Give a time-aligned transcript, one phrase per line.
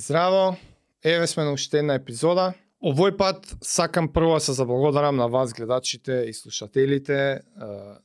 [0.00, 0.56] Здраво,
[1.04, 2.52] еве сме на уште една епизода.
[2.78, 7.40] Овој пат сакам прво да се заблагодарам на вас гледачите и слушателите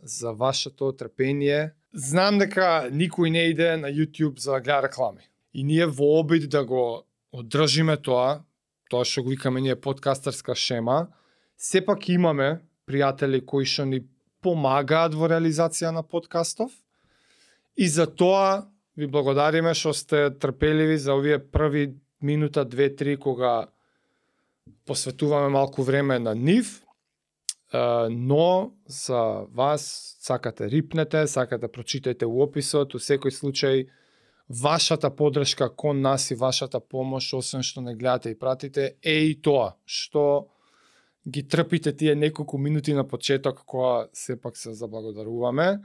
[0.01, 1.75] за вашето трпение.
[1.93, 5.21] Знам дека никој не иде на YouTube за да гледа реклами.
[5.53, 8.41] И ние во обид да го одржиме тоа,
[8.89, 11.13] тоа што го викаме ние подкастерска шема,
[11.61, 14.01] сепак имаме пријатели кои што ни
[14.41, 16.73] помагаат во реализација на подкастов.
[17.77, 23.67] И за тоа ви благодариме што сте трпеливи за овие први минута, две, три, кога
[24.85, 26.83] посветуваме малку време на нив,
[28.09, 33.87] но за вас сакате рипнете, сакате да прочитајте у описот, у секој случај
[34.49, 39.41] вашата подршка кон нас и вашата помош, освен што не гледате и пратите, е и
[39.41, 40.49] тоа, што
[41.27, 45.79] ги трпите тие неколку минути на почеток која сепак се заблагодаруваме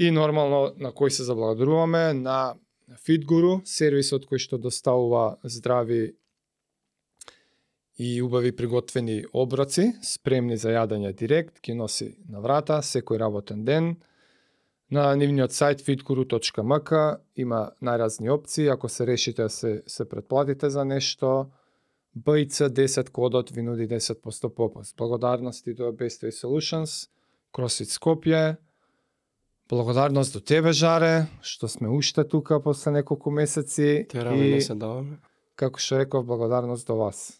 [0.00, 2.54] и нормално на кој се заблагодаруваме на
[3.04, 6.14] Fitguru, сервисот кој што доставува здрави
[8.00, 13.98] и убави приготвени оброци, спремни за јадење директ, ги носи на врата секој работен ден.
[14.90, 20.84] На нивниот сајт fitguru.mk има најразни опции, ако се решите да се, се предплатите за
[20.84, 21.50] нешто,
[22.16, 24.96] BC10 кодот ви нуди 10% попуст.
[24.96, 27.08] Благодарности до Best Way Solutions,
[27.52, 28.56] CrossFit Skopje.
[29.70, 34.06] Благодарност до тебе, Жаре, што сме уште тука после неколку месеци.
[34.10, 34.54] Тераме и...
[34.54, 35.20] не се даваме.
[35.54, 37.38] Како што реков, благодарност до вас.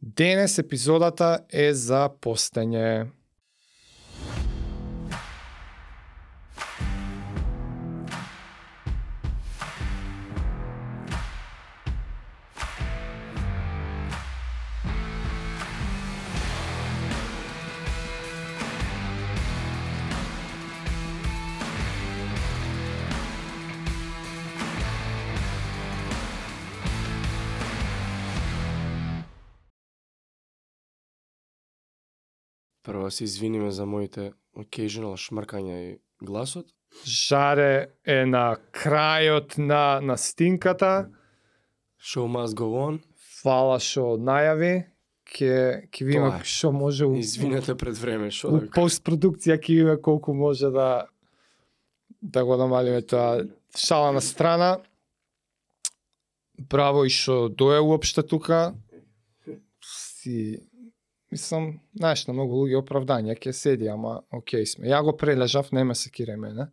[0.00, 3.10] Денес епизодата е за постење.
[33.10, 36.66] Да се извиниме за моите occasional шмркања и гласот.
[37.04, 41.10] Жаре е на крајот на на стинката.
[41.98, 43.00] Show must go on.
[43.42, 44.86] Фала што најави.
[45.26, 50.34] Ке ке видиме што може у, Извинете пред време, што да постпродукција ќе видиме колку
[50.34, 51.06] може да
[52.22, 53.42] да го намалиме тоа
[53.74, 54.78] шала на страна.
[56.58, 58.74] Браво и што дое уопште тука.
[59.82, 60.69] Си
[61.32, 64.88] мислам, знаеш, на многу луѓе оправдања ќе седи, ама окей сме.
[64.88, 66.68] Ја го прележав, нема се кире мене.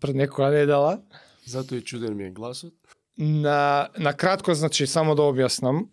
[0.00, 1.00] Пред некоја недела.
[1.44, 2.74] Затоа и чуден ми е гласот.
[3.18, 5.86] На, на кратко, значи, само да објаснам,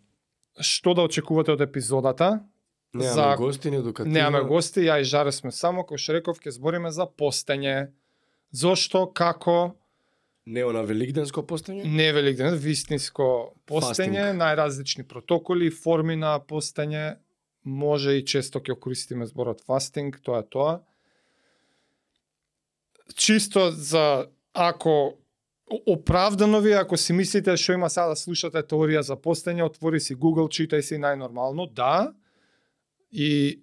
[0.55, 2.39] што да очекувате од епизодата.
[2.93, 6.39] Немаме За- гости, не докато Немаме гости, ја и Жаре сме само, кој што реков,
[6.39, 7.89] ќе збориме за постење.
[8.51, 9.75] Зошто, како,
[10.45, 11.83] Не на великденско постење?
[11.85, 14.41] не великден, вистинско постење, Фастинг.
[14.41, 17.17] најразлични протоколи, форми на постење,
[17.63, 20.73] може и често ќе користиме зборот фастинг, тоа е тоа.
[23.15, 25.17] Чисто за ако
[25.87, 30.15] оправдано ви ако си мислите што има сега да слушате теорија за постење, отвори си
[30.15, 32.13] Google, читај си најнормално, да.
[33.11, 33.61] И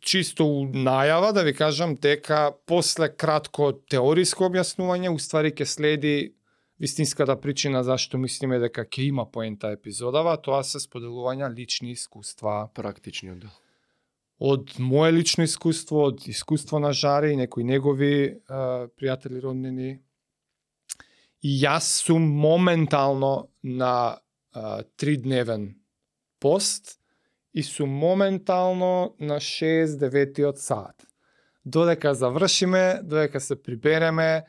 [0.00, 6.35] чисто у најава да ви кажам дека после кратко теориско објаснување, уствари ќе следи
[6.80, 13.38] вистинската причина зашто мислиме дека ќе има поента епизодава, тоа се споделувања лични искуства Практичниот
[13.38, 13.54] дел.
[14.38, 18.36] од мое лично искуство, од искуство на Жаре и некои негови е,
[18.92, 20.02] пријатели роднини.
[21.42, 25.74] И јас сум моментално на е, тридневен
[26.40, 26.98] пост
[27.54, 31.06] и сум моментално на 6-9 саат.
[31.64, 34.44] Додека завршиме, додека се прибереме,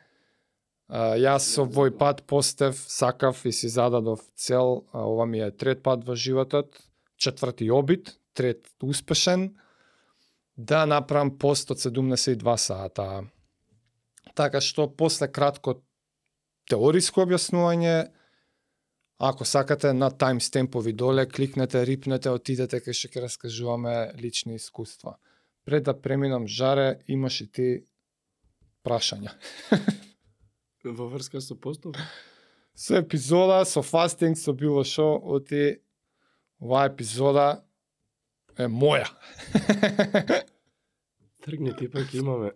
[0.88, 5.84] Јас со овој пат постев, сакав и си зададов цел, а, ова ми е трет
[5.84, 6.80] пат во животот,
[7.18, 9.58] четврти обид, трет успешен,
[10.56, 13.28] да направам пост од 72 сата.
[14.34, 15.82] Така што после кратко
[16.72, 18.08] теориско објаснување,
[19.20, 25.18] ако сакате на таймстемпови доле, кликнете, рипнете, отидете кај што ќе раскажуваме лични искуства.
[25.66, 27.70] Пред да преминам жаре, имаш и ти
[28.88, 29.36] прашања.
[30.84, 31.96] Во врска со постов?
[32.74, 35.82] Со епизода, со фастинг, со било шо, оти
[36.60, 37.64] оваа епизода
[38.58, 39.10] е моја.
[41.44, 42.52] Тргни ти пак имаме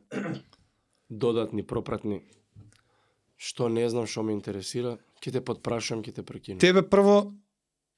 [1.09, 2.21] додатни пропратни
[3.41, 6.59] што не знам што ме интересира, ќе те подпрашам, ќе те прекинам.
[6.62, 7.33] Тебе прво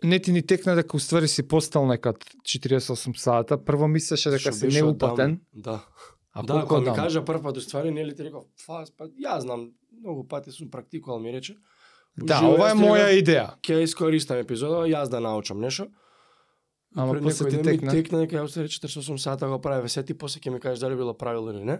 [0.04, 4.72] не ти ни текна дека уствари си постал некад 48 сата, прво мислеше дека си
[4.72, 5.42] неупатен.
[5.54, 5.82] Да.
[6.32, 9.70] А да, кога ми кажа прв пат уствари, нели ти реков, фас, па ја знам,
[10.04, 11.56] многу пати сум практикувал, ми рече,
[12.16, 13.46] Да, Уживај, ова е моја идеја.
[13.58, 15.88] Ќе ја искористам епизода, јас да научам нешто.
[16.96, 17.92] Ама Пред после ти ми текна.
[17.92, 20.96] текна дека ја остави 48 сата го прави, се ти после ќе ми кажеш дали
[20.96, 21.80] било правилно или не.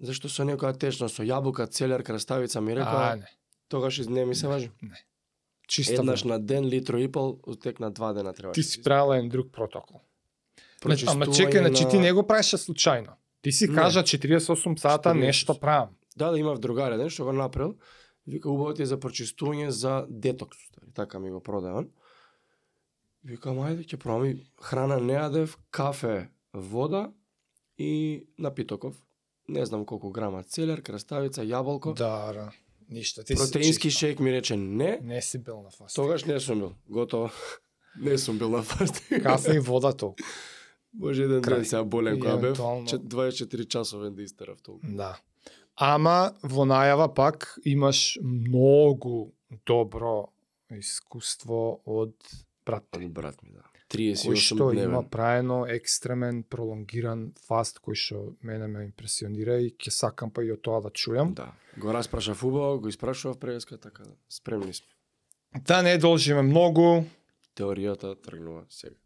[0.00, 3.26] Зашто со некоја течност, со јабука, целер, краставица ми А, рекоа, не.
[3.68, 4.70] тогаш не ми се важи.
[5.68, 8.52] Чиста Еднаш на ден, литро и пол, тек на два дена треба.
[8.52, 10.00] Ти си правила еден друг протокол.
[10.84, 13.10] Значи, ама чекај, значи на- ти не го правиш случајно.
[13.42, 13.74] Ти си Не.
[13.74, 15.20] кажа 48 сата 48.
[15.20, 15.88] нешто правам.
[16.16, 17.74] Да, да, имав другар еден што го направил.
[18.26, 20.56] Вика, убаво ти е за прочистување за детокс.
[20.94, 21.90] Така ми го продаде он.
[23.24, 27.12] Викам, ајде, ќе пробам и храна не јадев, кафе, вода
[27.78, 28.94] и напитоков.
[29.48, 31.94] Не знам колку грама целер, краставица, јаболко.
[31.94, 32.50] Да, да.
[32.88, 33.24] Ништо.
[33.24, 34.98] Ти Протеински си шейк ми рече не.
[35.02, 35.96] Не си бил на фаст.
[35.96, 36.72] Тогаш не сум бил.
[36.88, 37.30] Готово.
[38.00, 39.22] не сум бил на фастинг.
[39.22, 40.22] Кафе и вода толку.
[40.94, 42.56] Може еден ден сега болен која бев.
[42.56, 44.86] евентуално- чет- 24 часовен да истерав толку.
[44.86, 45.18] Да.
[45.76, 49.32] Ама во најава пак имаш многу
[49.66, 50.30] добро
[50.70, 52.14] искуство од
[52.66, 53.62] брат ти, Од брат ми, да.
[53.90, 55.08] кој 38 што има дневен.
[55.10, 60.62] праено екстремен, пролонгиран фаст кој што мене ме импресионира и ќе сакам па и од
[60.62, 61.34] тоа да чујам.
[61.34, 61.52] Да.
[61.76, 64.14] Го распрашав убаво, го испрашував преска, така да.
[64.28, 64.86] Спремни сме.
[65.66, 67.04] Да не должиме многу,
[67.56, 68.96] Теоријата тргнува сега.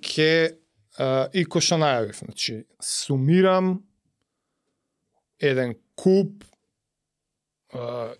[0.00, 0.56] ќе
[0.98, 3.84] а, и кој што најавив, значи сумирам
[5.40, 6.44] еден куп
[7.72, 8.12] а,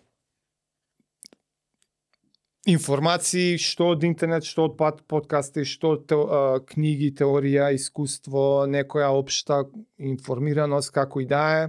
[2.67, 8.65] информации што од интернет, што од пат подкасти, што од те, а, книги, теорија, искуство,
[8.67, 9.65] некоја општа
[9.99, 11.69] информираност како и да е.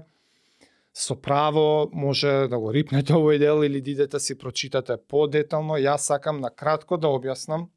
[0.94, 5.80] Со право може да го рипнете овој дел или да идете си прочитате подетално.
[5.80, 7.70] Јас сакам на кратко да објаснам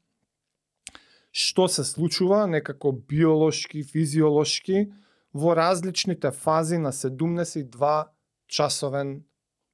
[1.35, 4.85] што се случува некако биолошки, физиолошки
[5.35, 8.07] во различните фази на 72
[8.47, 9.23] часовен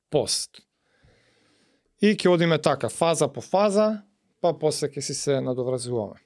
[0.09, 0.61] пост.
[2.01, 4.01] И ќе одиме така, фаза по фаза,
[4.41, 6.17] па после ќе си се надовразуваме.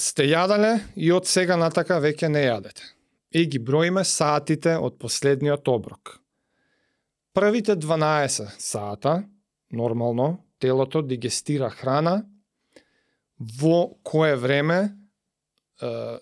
[0.00, 2.84] Сте јадале и од сега натака веќе не јадете.
[3.32, 6.18] И ги броиме саатите од последниот оброк.
[7.32, 9.22] Првите 12 сата,
[9.72, 12.26] нормално, телото дигестира храна
[13.40, 14.92] во кое време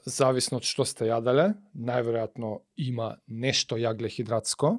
[0.06, 4.78] зависно од што сте јаделе, најверојатно има нешто јаглехидратско,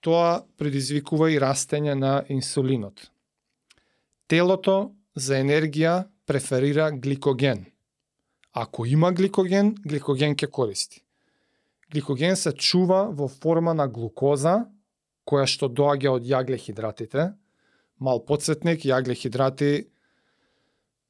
[0.00, 3.08] тоа предизвикува и растење на инсулинот.
[4.28, 7.66] Телото за енергија преферира гликоген.
[8.52, 11.02] Ако има гликоген, гликоген ќе користи.
[11.90, 14.66] Гликоген се чува во форма на глукоза,
[15.26, 17.32] која што доаѓа од јаглехидратите.
[17.98, 19.89] Мал подсетник, јаглехидрати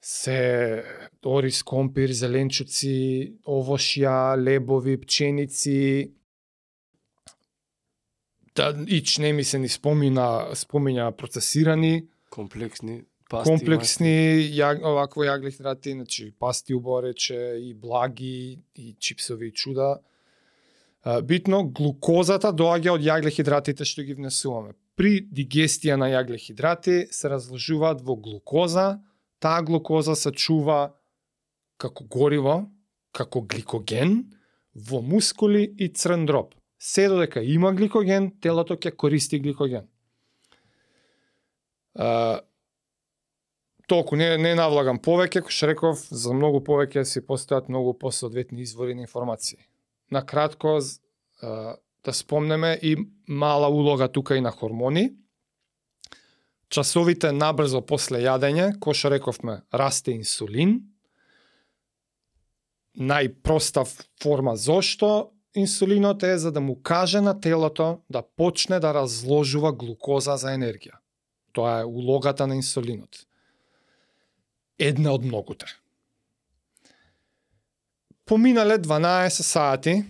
[0.03, 0.85] се
[1.25, 6.13] орис, компир, зеленчуци, овошја, лебови, пченици.
[8.57, 13.51] Да, ич не ми се ни спомина, спомиња процесирани, Комплексни пасти.
[13.51, 20.01] комплексни ја, овакво јаглехидрати, значи пасти уборече и благи и чипсови и чуда.
[21.25, 24.75] Битно, глукозата доаѓа од јаглехидратите што ги внесуваме.
[24.97, 29.01] При дигестија на јаглехидрати се разложуваат во глукоза,
[29.41, 30.93] таа глукоза се чува
[31.81, 32.65] како гориво,
[33.13, 34.31] како гликоген,
[34.75, 36.55] во мускули и црн дроб.
[36.79, 39.89] Се додека има гликоген, телото ќе користи гликоген.
[41.95, 42.41] А,
[43.89, 48.95] толку не не навлагам повеќе, кој реков, за многу повеќе си постојат многу посоодветни извори
[48.95, 49.59] на информации.
[50.11, 50.79] На кратко
[52.05, 52.97] да спомнеме и
[53.29, 55.11] мала улога тука и на хормони.
[56.71, 60.77] Часовите набрзо после јадење, кој што рековме, расте инсулин.
[62.95, 63.83] Најпроста
[64.23, 70.37] форма зошто инсулинот е за да му каже на телото да почне да разложува глукоза
[70.37, 71.01] за енергија.
[71.53, 73.27] Тоа е улогата на инсулинот.
[74.79, 75.67] Една од многуте.
[78.25, 80.05] Поминале 12 сати,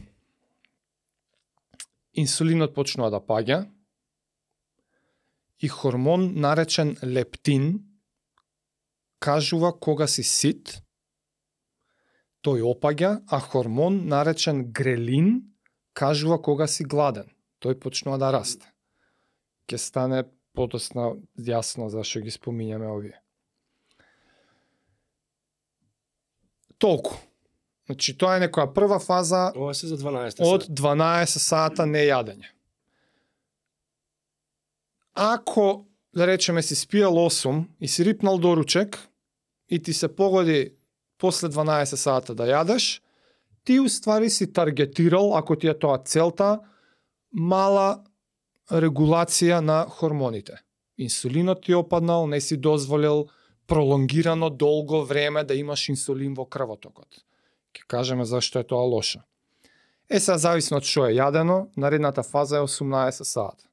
[2.13, 3.65] инсулинот почнува да паѓа
[5.61, 7.85] и хормон наречен лептин
[9.21, 10.81] кажува кога си сит,
[12.41, 15.53] тој опаѓа, а хормон наречен грелин
[15.93, 17.29] кажува кога си гладен.
[17.61, 18.65] Тој почнува да расте.
[19.69, 20.25] Ке стане
[20.57, 23.21] подосна јасно зашо ги спомињаме овие.
[26.81, 27.21] Толку.
[27.91, 30.73] Значи, тоа е некоја прва фаза Ова се за 12 од сати.
[30.81, 32.49] 12 сата нејадење.
[35.23, 35.87] Ако,
[36.17, 39.09] да речеме, си спиел 8 и си рипнал доручек
[39.69, 40.73] и ти се погоди
[41.19, 43.03] после 12 сата да јадеш,
[43.65, 46.61] ти уствари си таргетирал, ако ти е тоа целта,
[47.33, 48.01] мала
[48.73, 50.57] регулација на хормоните.
[50.97, 53.27] Инсулинот ти опаднал, не си дозволил
[53.67, 57.09] пролонгирано долго време да имаш инсулин во крвотокот.
[57.77, 59.21] Ке кажеме зашто е тоа лошо.
[60.09, 63.70] Е сега зависно од што е јадено, наредната фаза е 18 сата.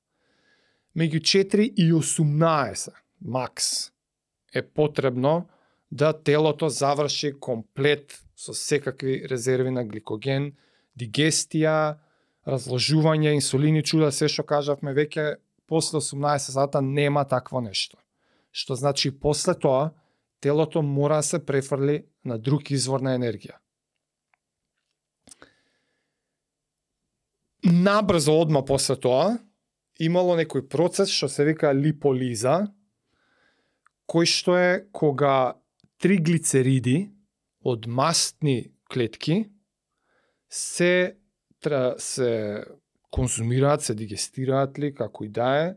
[0.98, 2.90] Меѓу 4 и 18
[3.22, 3.92] макс
[4.54, 5.48] е потребно
[5.92, 10.56] да телото заврши комплет со секакви резерви на гликоген,
[10.98, 11.98] дигестија,
[12.48, 15.38] разложување, инсулини, чуда, се што кажавме веќе
[15.68, 17.98] после 18 сата нема такво нешто.
[18.52, 19.92] Што значи после тоа
[20.42, 23.58] телото мора да се префрли на друг извор на енергија.
[27.64, 29.38] Набрзо одма после тоа
[30.00, 32.68] имало некој процес што се вика липолиза,
[34.08, 35.58] кој што е кога
[36.02, 37.10] триглицериди
[37.66, 39.48] од мастни клетки
[40.50, 41.18] се
[41.98, 42.64] се
[43.12, 45.74] консумираат, се дигестираат ли, како и да е,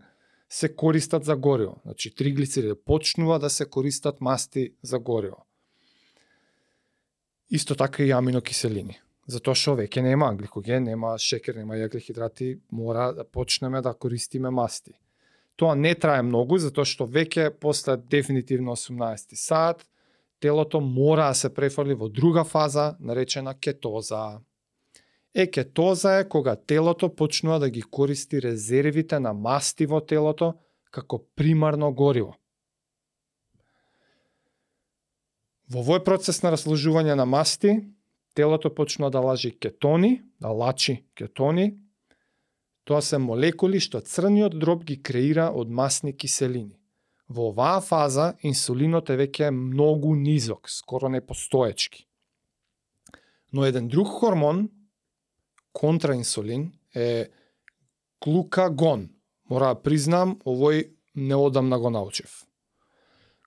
[0.48, 1.80] се користат за гориво.
[1.82, 5.46] Значи, триглицериди почнува да се користат масти за гориво.
[7.50, 9.00] Исто така и аминокиселини
[9.30, 14.92] затоа што веќе нема гликоген, нема шекер, нема јаглехидрати, мора да почнеме да користиме масти.
[15.56, 19.84] Тоа не трае многу, затоа што веќе после дефинитивно 18 сат,
[20.40, 24.40] телото мора да се префрли во друга фаза, наречена кетоза.
[25.34, 30.54] Е, кетоза е кога телото почнува да ги користи резервите на масти во телото
[30.90, 32.34] како примарно гориво.
[35.70, 37.76] Во овој процес на разложување на масти,
[38.34, 41.74] телото почнува да лажи кетони, да лачи кетони.
[42.84, 46.80] Тоа се молекули што црниот дроб ги креира од масни киселини.
[47.30, 52.06] Во оваа фаза инсулинот е веќе многу низок, скоро непостоечки.
[53.52, 54.68] Но еден друг хормон,
[55.72, 57.28] контраинсулин, е
[58.24, 59.10] глукагон.
[59.50, 62.46] Мора да признам, овој неодамна го научив.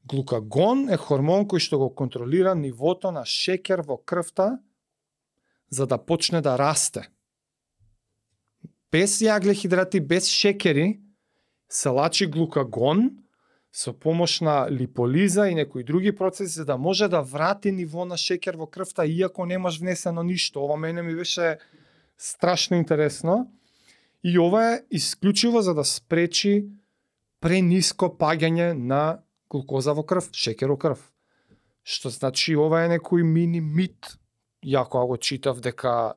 [0.07, 4.59] Глукагон е хормон кој што го контролира нивото на шекер во крвта
[5.73, 7.09] за да почне да расте.
[8.91, 10.99] Без јаглехидрати, без шекери,
[11.69, 13.09] се лачи глукагон
[13.73, 18.17] со помош на липолиза и некои други процеси за да може да врати ниво на
[18.17, 20.61] шекер во крвта иако немаш внесено ништо.
[20.61, 21.57] Ова мене ми беше
[22.17, 23.51] страшно интересно.
[24.23, 26.69] И ова е исклучиво за да спречи
[27.41, 31.01] прениско паѓање на глукоза во крв, шекер во крв.
[31.83, 34.21] Што значи ова е некој мини мит
[34.63, 36.13] ја го читав дека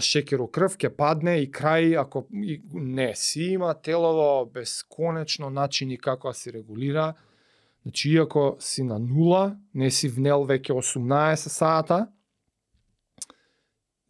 [0.00, 5.98] шекер у крв ќе падне и крај ако и, не си има телово бесконечно начини
[5.98, 7.14] како да се регулира.
[7.82, 12.06] Значи иако си на нула, не си внел веќе 18 сата,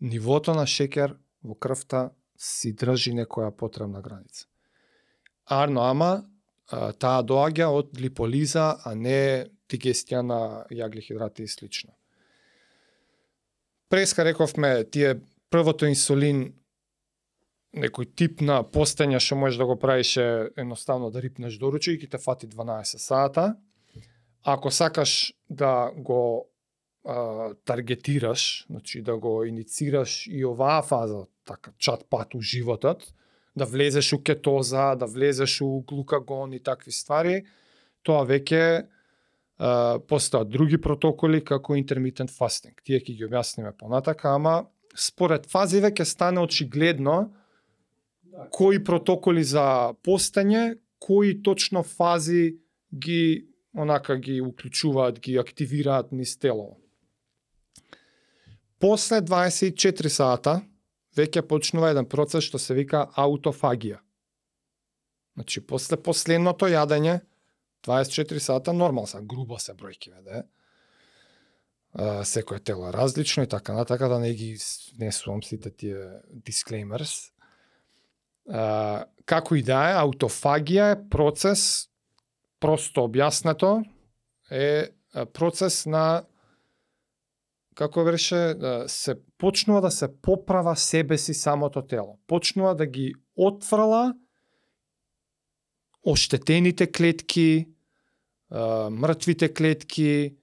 [0.01, 4.47] нивото на шекер во крвта си држи некоја потребна граница.
[5.47, 6.23] Арно ама
[6.71, 11.93] таа доаѓа од липолиза, а не дигестија на јаглихидрати и слично
[13.89, 15.17] преска рековме тие
[15.51, 16.53] првото инсулин
[17.75, 22.07] некој тип на постење што можеш да го правиш е едноставно да рипнеш доручок и
[22.07, 23.55] ќе те фати 12 сата.
[24.45, 26.47] Ако сакаш да го
[27.05, 33.13] а, таргетираш, значи да го иницираш и оваа фаза, така чат пат у животот,
[33.57, 37.45] да влезеш у кетоза, да влезеш у глукагон и такви ствари,
[38.03, 38.87] тоа веќе
[39.59, 42.75] постојат други протоколи како intermittent fasting.
[42.83, 47.33] Тие ќе ги објасниме понатака, ама според фазиве ќе стане очигледно
[48.51, 52.57] кои протоколи за постење, кои точно фази
[52.91, 56.79] ги онака ги уклучуваат, ги активираат низ тело.
[58.79, 60.61] После 24 сата
[61.17, 64.01] веќе почнува еден процес што се вика аутофагија.
[65.35, 67.21] Значи, после последното јадење,
[67.87, 70.45] 24 сата нормал са, грубо се бројкиве, да
[72.25, 74.59] Секое тело е различно и така натака да не ги
[74.97, 75.97] внесувам сите тие
[76.31, 77.31] дисклеймерс.
[78.51, 81.89] А, како и да е, аутофагија е процес,
[82.61, 83.85] просто објаснето,
[84.51, 84.91] е
[85.33, 86.25] процес на
[87.75, 92.19] како беше, да се почнува да се поправа себе си самото тело.
[92.27, 94.15] Почнува да ги отфрла
[96.05, 97.69] оштетените клетки,
[98.91, 100.37] мртвите клетки,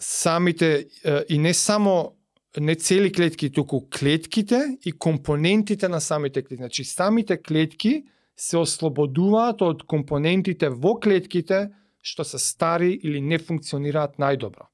[0.00, 0.86] самите
[1.28, 2.14] и не само
[2.60, 6.56] не цели клетки, туку клетките и компонентите на самите клетки.
[6.56, 8.04] Значи, самите клетки
[8.36, 11.68] се ослободуваат од компонентите во клетките
[12.08, 14.68] што се стари или не функционираат најдобро.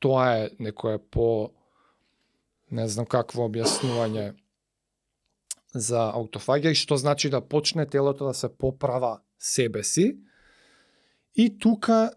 [0.00, 1.52] Тоа е некое по
[2.70, 4.34] не знам какво објаснување
[5.74, 10.16] за аутофагија и што значи да почне телото да се поправа себе си.
[11.36, 12.10] И тука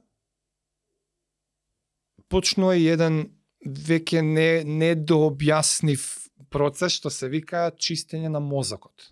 [2.29, 3.25] почнува еден
[3.65, 6.05] веќе не недообјаснив
[6.49, 9.11] процес што се вика чистење на мозокот.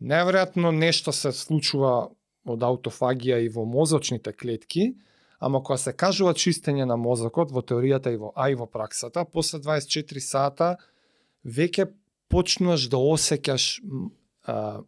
[0.00, 2.10] Неверојатно нешто се случува
[2.46, 4.94] од аутофагија и во мозочните клетки,
[5.40, 9.24] ама кога се кажува чистење на мозокот во теоријата и во а и во праксата,
[9.24, 10.76] после 24 сата
[11.44, 11.90] веќе
[12.28, 13.64] почнуваш да осеќаш
[14.46, 14.82] а,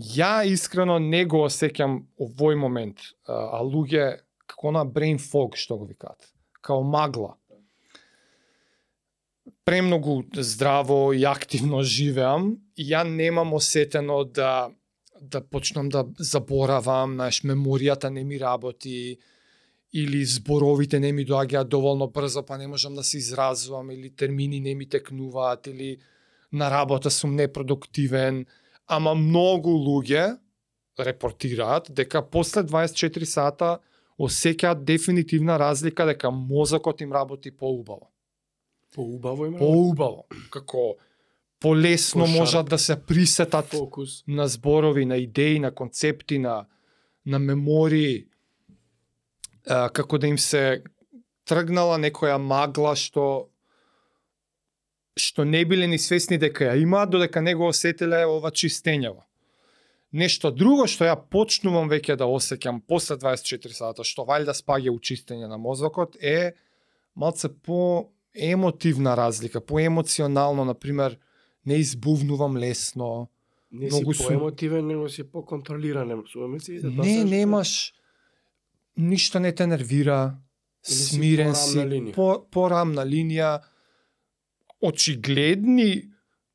[0.00, 5.86] ја искрено не го осеќам овој момент, а, луѓе како на brain fog што го
[5.86, 7.36] викаат, као магла.
[9.64, 14.70] Премногу здраво и активно живеам и ја немам осетено да
[15.20, 19.18] да почнам да заборавам, знаеш, меморијата не ми работи,
[19.92, 24.60] или зборовите не ми доаѓаат доволно брзо, па не можам да се изразувам, или термини
[24.60, 25.98] не ми текнуваат, или
[26.52, 28.46] на работа сум непродуктивен,
[28.90, 30.38] ама многу луѓе
[30.98, 33.78] репортираат дека после 24 сата
[34.20, 38.10] осеќаат дефинитивна разлика дека мозокот им работи поубаво.
[38.94, 39.58] Поубаво има.
[39.58, 40.26] Поубаво.
[40.50, 40.96] Како
[41.60, 42.38] полесно Пошарп.
[42.38, 44.24] можат да се присетат фокус.
[44.26, 46.66] на зборови, на идеи, на концепти, на,
[47.26, 48.26] на мемории,
[49.66, 50.82] а, како да им се
[51.44, 53.49] тргнала некоја магла што
[55.16, 59.24] што не биле ни свесни дека ја имаат, додека не го осетиле ова чистењево.
[60.12, 65.48] Нешто друго што ја почнувам веќе да осеќам после 24 сата, што валјда спаѓа учистење
[65.50, 66.54] на мозокот, е
[67.14, 71.18] малце по емотивна разлика, по емоционално, на пример,
[71.66, 73.28] не избувнувам лесно,
[73.70, 76.24] Не Многу си поемотивен, него си поконтролиран.
[76.32, 77.94] Тоа Не, немаш
[78.96, 80.34] ништо не те нервира,
[80.82, 82.14] смирен си, линија.
[82.14, 83.60] по, порамна линија,
[84.80, 86.10] очигледни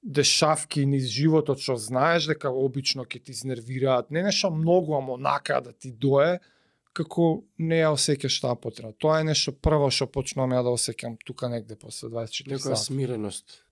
[0.06, 5.62] дешавки низ животот што знаеш дека обично ќе ти изнервираат, не нешто многу, ама онака
[5.62, 6.40] да ти дое,
[6.94, 8.94] како не ја осеќаш таа потреба.
[8.94, 12.86] Тоа е нешто прво што почнувам ја да осеќам тука негде после 24 Некоја сата.
[12.86, 13.64] смиреност.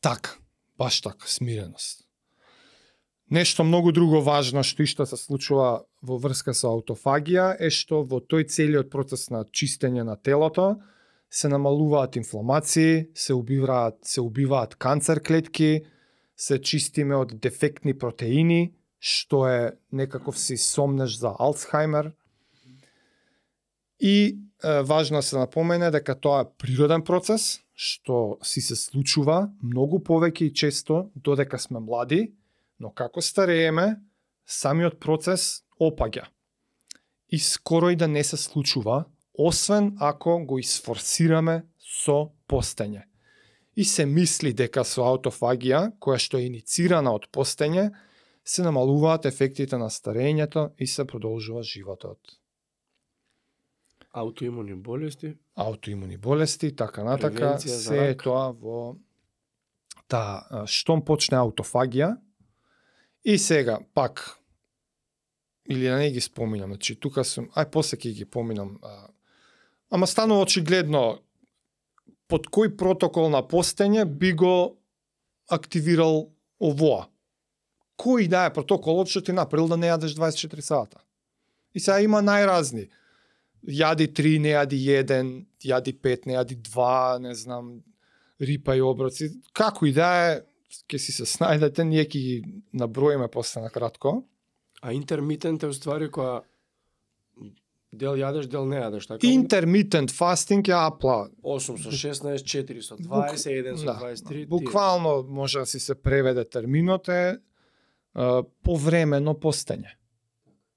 [0.00, 0.36] Така,
[0.78, 2.04] баш така, смиреност.
[3.30, 8.04] Нешто многу друго важно што и што се случува во врска со аутофагија е што
[8.04, 10.76] во тој целиот процес на чистење на телото
[11.30, 15.82] се намалуваат инфламации, се убиваат, се убиваат канцер клетки,
[16.36, 19.60] се чистиме од дефектни протеини, што е
[19.92, 22.12] некаков си сомнеш за Алцхаймер.
[24.00, 29.50] И е, важно да се напомене дека тоа е природен процес, што си се случува
[29.62, 32.34] многу повеќе и често додека сме млади,
[32.80, 33.98] но како старееме,
[34.46, 36.26] самиот процес опаѓа.
[37.28, 39.04] И скоро и да не се случува,
[39.38, 43.04] освен ако го изфорсираме со постење.
[43.76, 47.90] И се мисли дека со аутофагија, која што е иницирана од постење,
[48.44, 52.18] се намалуваат ефектите на старењето и се продолжува животот.
[54.12, 55.34] Аутоимуни болести.
[55.54, 58.96] Аутоимуни болести, така натака, се е тоа во
[60.08, 62.16] та штом почне аутофагија
[63.24, 64.38] и сега пак
[65.68, 68.78] или да не ги споминам, значи тука сум, ај после ќе ги поминам.
[68.82, 69.08] А,
[69.90, 71.18] ама станува очигледно
[72.28, 74.76] под кој протокол на постење би го
[75.48, 76.28] активирал
[76.60, 77.08] овоа.
[77.98, 81.00] Кој да е протоколот што ти направил да не јадеш 24 сата?
[81.74, 82.88] И сега има најразни.
[83.64, 85.32] Јади 3, не јади 1,
[85.64, 87.80] јади 5, не јади 2, не знам,
[88.40, 89.32] рипа и оброци.
[89.52, 90.36] Како и да е,
[90.86, 92.36] ќе си се снајдете, ние ќе ги
[92.72, 94.22] наброиме после на кратко.
[94.80, 96.42] А интермитент е уствари која
[97.92, 99.26] дел јадеш, дел не јадеш, така?
[99.26, 101.28] Intermittent fasting е апла.
[101.42, 104.28] 8 со 16, 4 со Бук- 20, 1 со да, 23.
[104.28, 104.46] тие.
[104.46, 107.38] Буквално може да си се преведе терминот е
[108.62, 109.94] повремено постење.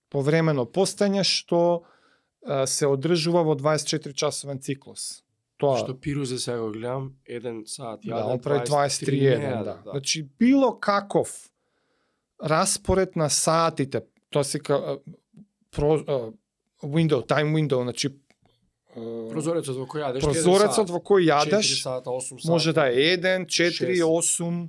[0.09, 1.83] Повремено постење што
[2.65, 5.23] се одржува во 24 часовен циклус.
[5.61, 9.41] Тоа Што пирузе сега го гледам, 1 сат Да, јаден, он прави 23 не еден,
[9.41, 9.91] јаде, да.
[9.91, 11.51] Значи било каков
[12.41, 14.59] распоред на саатите, тоа се
[15.71, 16.33] про,
[16.83, 18.09] window, time window, значи
[19.31, 22.51] Прозорецот во кој јадеш, прозорецот во кој 4 јадеш сата, 8 сата.
[22.51, 24.01] може да е 1, 4, Шест.
[24.03, 24.67] 8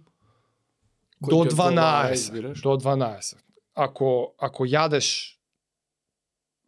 [1.22, 2.14] Кој до ти одговара, 12.
[2.14, 2.62] избираш.
[2.62, 3.35] До 12.
[3.75, 5.09] Ако ако јадеш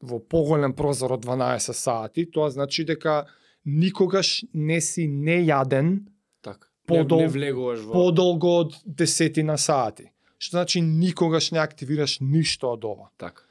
[0.01, 3.25] во поголем прозор од 12 сати, тоа значи дека
[3.65, 5.99] никогаш не си нејаден
[6.43, 6.69] Така.
[6.87, 7.93] Подол- Не, не влегуваш во...
[7.93, 10.11] подолго од десетина сати.
[10.39, 13.09] Што значи никогаш не активираш ништо од ова.
[13.17, 13.43] Така.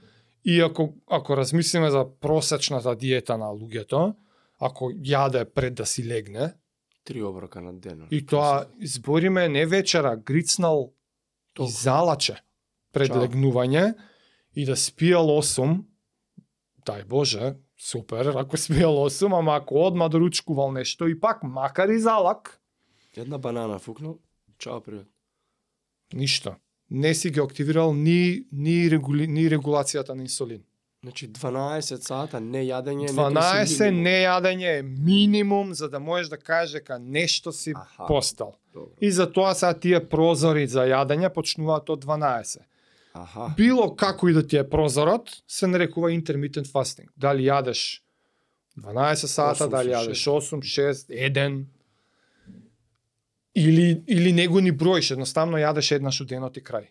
[0.46, 4.16] И ако, ако размислиме за просечната диета на луѓето,
[4.60, 6.54] ако јаде пред да си легне,
[7.04, 8.08] Три оброка на ден.
[8.12, 11.72] И тоа збориме не вечера, грицнал и Толку.
[11.72, 12.38] залаче
[12.92, 13.22] пред Чао.
[13.22, 13.94] легнување
[14.56, 15.84] и да спиел 8,
[16.86, 22.00] дај Боже, супер, ако спиел 8, ама ако одма доручкувал нешто и пак, макар и
[22.00, 22.60] залак,
[23.18, 24.20] Една банана фукнал.
[24.58, 25.08] Чао, привет.
[26.14, 26.56] ништо.
[26.90, 30.62] Не си ги активирал ни, ни, регули, ни регулацијата на инсулин.
[31.04, 34.06] Значи 12 сата не јадење, 12 некој си минимум.
[34.06, 38.06] нејадење е минимум за да можеш да кажеш дека нешто си Аха.
[38.08, 38.54] постал.
[38.74, 38.92] Добро.
[39.02, 42.58] И затоа сега тие прозори за јадење почнуваат од 12.
[43.14, 43.54] Аха.
[43.58, 47.10] Било како и да ти е прозорот, се нарекува intermittent fasting.
[47.18, 48.00] Дали јадеш
[48.78, 50.54] 12 сата, Осум дали со јадеш шест.
[50.54, 51.66] 8, 6, 1,
[53.56, 56.88] или, или не го ни броиш, едноставно јадеш еднаш у денот и крај.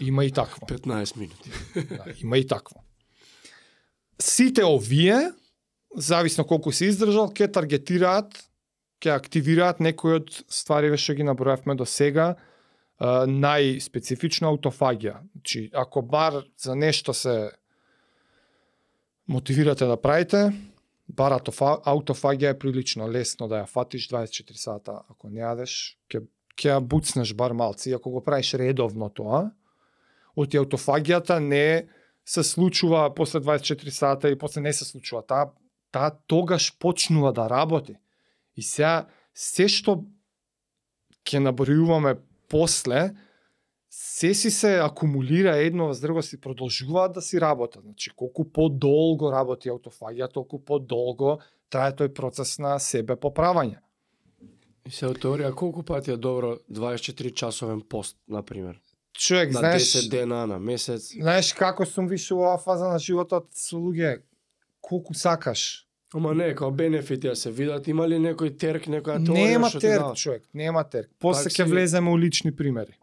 [0.00, 0.66] Има и такво.
[0.66, 1.50] 15 минути.
[1.90, 2.84] Да, има и такво.
[4.18, 5.32] Сите овие,
[5.96, 8.34] зависно колку си издржал, ќе таргетираат,
[9.02, 12.34] ќе активираат некои од ствариве што ги набројавме до сега,
[12.98, 15.20] најспецифично аутофагија.
[15.34, 17.50] Значи, ако бар за нешто се
[19.28, 20.50] мотивирате да правите,
[21.08, 25.00] бар аутофагија е прилично лесно да ја фатиш 24 сата.
[25.08, 26.24] Ако не јадеш, ќе
[26.58, 27.90] ќе ја буцнеш бар малци.
[27.90, 29.50] И ако го правиш редовно тоа,
[30.36, 31.88] од аутофагијата не
[32.24, 35.22] се случува после 24 сата и после не се случува.
[35.22, 35.50] Таа
[35.90, 37.96] таа тогаш почнува да работи.
[38.56, 40.02] И сега се што
[41.24, 42.18] ќе набројуваме
[42.48, 43.14] после
[44.00, 47.82] се си се акумулира едно во друго си продолжуваат да си работат.
[47.82, 51.38] Значи колку подолго работи аутофагија, толку подолго
[51.70, 53.78] трае тој процес на себе поправање.
[54.86, 58.80] И се теорија колку пати е добро 24 часовен пост, на пример.
[59.12, 61.12] Човек, На знаеш, 10 дена, на месец.
[61.12, 64.22] знаеш како сум вишел оваа фаза на животот со луѓе,
[64.80, 65.86] колку сакаш.
[66.14, 69.80] Ама не, као бенефити да се видат, има ли некој терк, некоја теорија Нема што
[69.80, 70.14] ти терк, дава?
[70.14, 71.10] човек, нема терк.
[71.18, 72.94] После ќе си- влеземе у лични примери.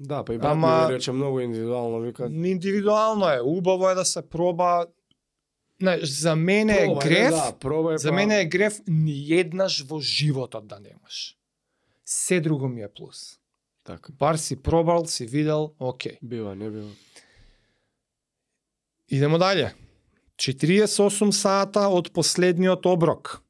[0.00, 2.24] Да, па и брат Ама- ми рече многу индивидуално, вика.
[2.24, 4.86] Индивидуално е, убаво е да се проба.
[5.80, 9.82] Знаеш, за мене е Пробај, греф, да, пробај, за па- мене е греф ни еднаш
[9.82, 11.36] во животот да немаш.
[12.06, 13.38] Се друго ми е плюс.
[13.84, 14.12] Така.
[14.12, 16.18] Бар си пробал, си видел, окей.
[16.22, 16.90] Бива, не бива.
[19.08, 19.74] Идемо дале.
[20.36, 23.42] 48 сата од последниот оброк.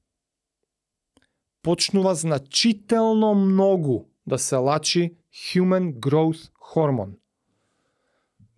[1.62, 7.14] Почнува значително многу да се лачи Human Growth Hormone.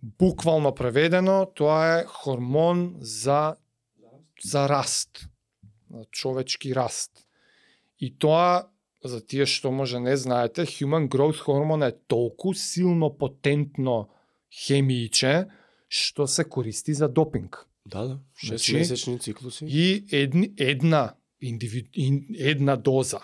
[0.03, 3.55] Буквално преведено, тоа е хормон за
[4.43, 5.29] за раст,
[5.91, 7.11] за човечки раст.
[7.99, 8.67] И тоа,
[9.03, 14.09] за тие што може не знаете, Human Growth Hormone е толку силно потентно
[14.53, 15.47] хемииче,
[15.89, 17.65] што се користи за допинг.
[17.85, 18.19] Да, да.
[18.35, 19.65] 6 Значи- месечни циклуси.
[19.65, 23.19] И едни, една индивид, ин, една доза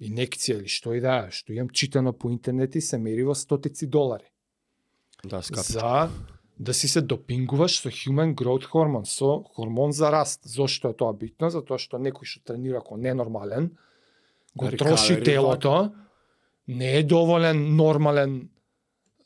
[0.00, 3.34] инекција или што и да е, што имам читано по интернет и се мери во
[3.34, 4.30] стотици долари.
[5.24, 5.64] Да, скап.
[5.64, 6.08] За
[6.60, 10.40] да си се допингуваш со Human Growth Hormone, со хормон за раст.
[10.44, 11.48] Зошто е тоа битно?
[11.48, 13.70] Затоа што некој што тренира ко ненормален,
[14.56, 15.92] го Recovery троши телото,
[16.68, 18.50] не е доволен нормален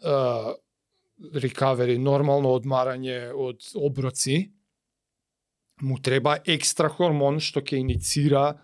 [0.04, 0.54] uh,
[1.34, 4.52] рекавери, нормално одмарање од оброци,
[5.82, 8.60] му треба екстра хормон што ќе иницира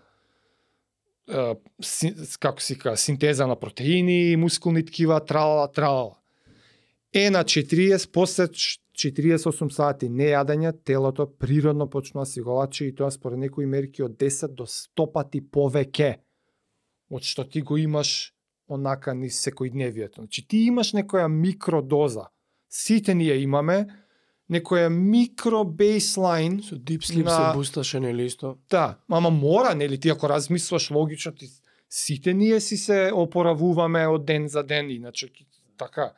[2.39, 6.17] како си кажа, синтеза на протеини, мускулни ткива, тралала, тралала.
[7.13, 12.95] Е на 40 после 48 сати нејадење, телото природно почнува да си го лачи и
[12.95, 16.15] тоа според некои мерки од 10 до 100 пати повеќе
[17.11, 18.33] од што ти го имаш
[18.71, 20.23] онака ни секојдневието.
[20.23, 22.29] Значи ти имаш некоја микродоза.
[22.69, 23.87] Сите ние имаме
[24.51, 28.57] некоја микро бейслайн Со deep sleep на- се бусташе нели исто.
[28.69, 31.47] Да, ама мора, нели ти ако размислуваш логично, ти
[31.89, 35.29] сите ние си се опоравуваме од ден за ден, иначе
[35.77, 36.11] така.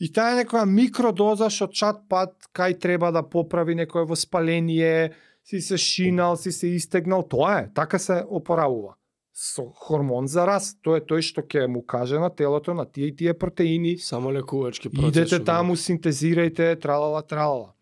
[0.00, 5.12] И таа е некоја микродоза што чат пат кај треба да поправи некое воспаление,
[5.44, 8.94] си се шинал, си се истегнал, тоа е, така се опоравува.
[9.32, 13.08] Со хормон за раст, тоа е тој што ќе му каже на телото на тие
[13.08, 15.08] и тие протеини, Само лекувачки процес.
[15.08, 17.72] Идете таму, синтезирајте, тралала, тралала.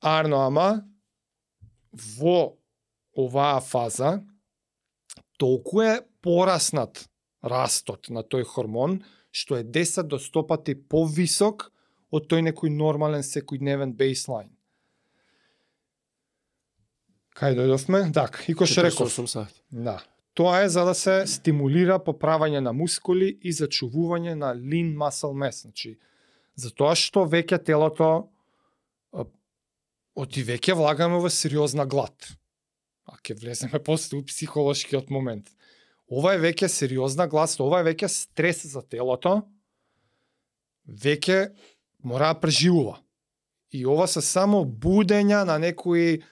[0.00, 0.84] Арно, ама,
[1.92, 2.58] во
[3.16, 4.20] оваа фаза,
[5.38, 7.08] толку е пораснат
[7.42, 9.00] растот на тој хормон,
[9.32, 11.70] што е 10 до 100 пати повисок
[12.12, 14.50] од тој некој нормален секојдневен бейслайн.
[17.38, 18.08] Кај дојдовме?
[18.12, 19.10] Так, и кој што реков.
[19.12, 19.60] 48 сати.
[19.70, 20.00] Да.
[20.38, 25.64] Тоа е за да се стимулира поправање на мускули и зачувување на lean muscle mass.
[25.66, 25.96] Значи,
[26.54, 28.28] затоа што веќе телото
[30.18, 32.14] оти веќе влагаме во сериозна глад.
[33.10, 35.50] А ќе влеземе после у психолошкиот момент.
[36.06, 39.42] Ова е веќе сериозна глад, ова е веќе стрес за телото.
[40.86, 41.50] Веќе
[42.06, 43.00] мора да преживува.
[43.74, 46.22] И ова се само будења на некои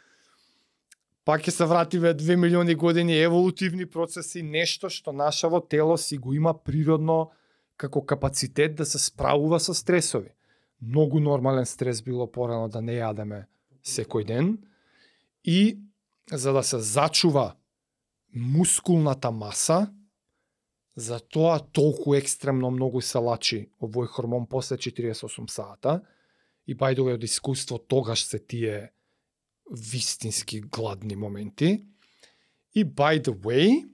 [1.26, 6.34] пак ќе се вратиме 2 милиони години еволутивни процеси, нешто што нашаво тело си го
[6.34, 7.32] има природно
[7.76, 10.30] како капацитет да се справува со стресови.
[10.80, 13.46] Многу нормален стрес било порано да не јадеме
[13.82, 14.56] секој ден
[15.44, 15.78] и
[16.30, 17.56] за да се зачува
[18.34, 19.90] мускулната маса,
[20.96, 26.00] за тоа толку екстремно многу се лачи овој хормон после 48 сата
[26.66, 28.92] и бајдове од искуство тогаш се тие
[29.70, 31.84] вистински гладни моменти.
[32.74, 33.84] И by the way,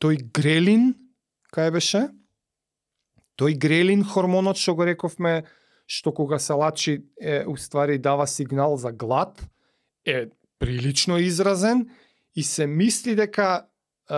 [0.00, 0.94] тој грелин,
[1.52, 2.08] кај беше?
[3.36, 5.44] Тој грелин хормонот што го рековме,
[5.86, 9.44] што кога се лачи е уствари дава сигнал за глад,
[10.04, 11.88] е прилично изразен
[12.34, 13.68] и се мисли дека
[14.10, 14.14] е,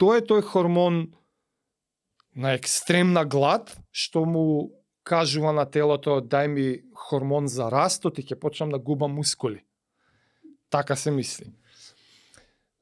[0.00, 1.12] тој е тој хормон
[2.34, 4.72] на екстремна глад што му
[5.04, 9.60] кажува на телото дај ми хормон за растот и ќе почнам да губам мускули.
[10.70, 11.52] Така се мисли.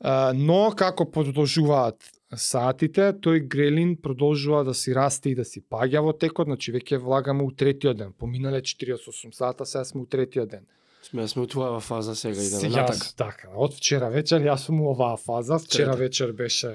[0.00, 2.04] А, но како продолжуваат
[2.36, 7.00] саатите, тој грелин продолжува да си расте и да си паѓа во текот, значи веќе
[7.00, 8.12] влагаме у третиот ден.
[8.12, 10.66] Поминале 48 сата, сега сме у третиот ден.
[11.02, 13.12] Сме сме у твоја фаза сега и да Сега, натака.
[13.16, 15.58] така, од вчера вечер јас сум у оваа фаза.
[15.58, 15.98] Вчера Трета.
[15.98, 16.74] вечер беше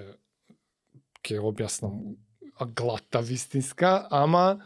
[1.23, 2.15] ќе објаснам
[2.57, 4.57] а, гладта вистинска, ама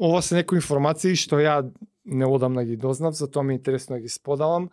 [0.00, 1.70] ова се некои информации што ја
[2.04, 4.70] не одамна ги дознав, затоа ми е интересно да ги споделам.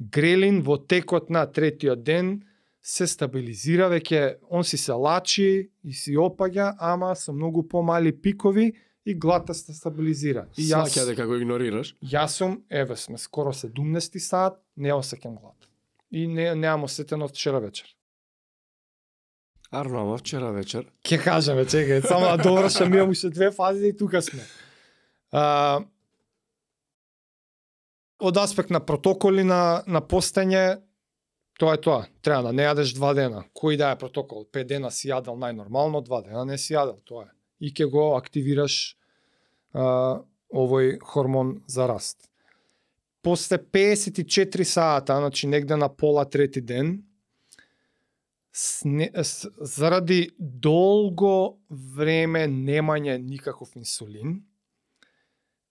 [0.00, 2.42] Грелин во текот на третиот ден
[2.82, 8.72] се стабилизира, веќе он си се лачи и си опаѓа, ама со многу помали пикови
[9.04, 10.46] и гладта се стабилизира.
[10.56, 11.94] И јас, Сваќа дека го игнорираш.
[12.02, 15.56] јас сум, еве сме скоро 17 сат, не осеќам глад.
[16.10, 17.88] И не, неам осетено од вчера вечер.
[19.70, 20.86] Арно, ама вчера вечер.
[21.02, 24.42] Ке кажеме, чекај, само да довршам, имам уште две фази и тука сме.
[25.32, 25.80] А,
[28.18, 30.80] од аспект на протоколи на, на постење,
[31.58, 32.06] тоа е тоа.
[32.22, 33.44] Треба да не јадеш два дена.
[33.54, 34.46] Кој да е протокол?
[34.52, 37.32] Пет дена си јадел најнормално, два дена не си јадел, тоа е.
[37.60, 38.96] И ќе го активираш
[39.74, 40.22] а,
[40.54, 42.30] овој хормон за раст.
[43.22, 47.02] После 54 сата, значи негде на пола трети ден,
[48.52, 54.40] сне, с, заради долго време немање никаков инсулин,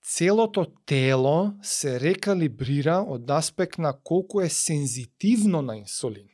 [0.07, 6.29] целото тело се рекалибрира од аспект на колку е сензитивно на инсулин.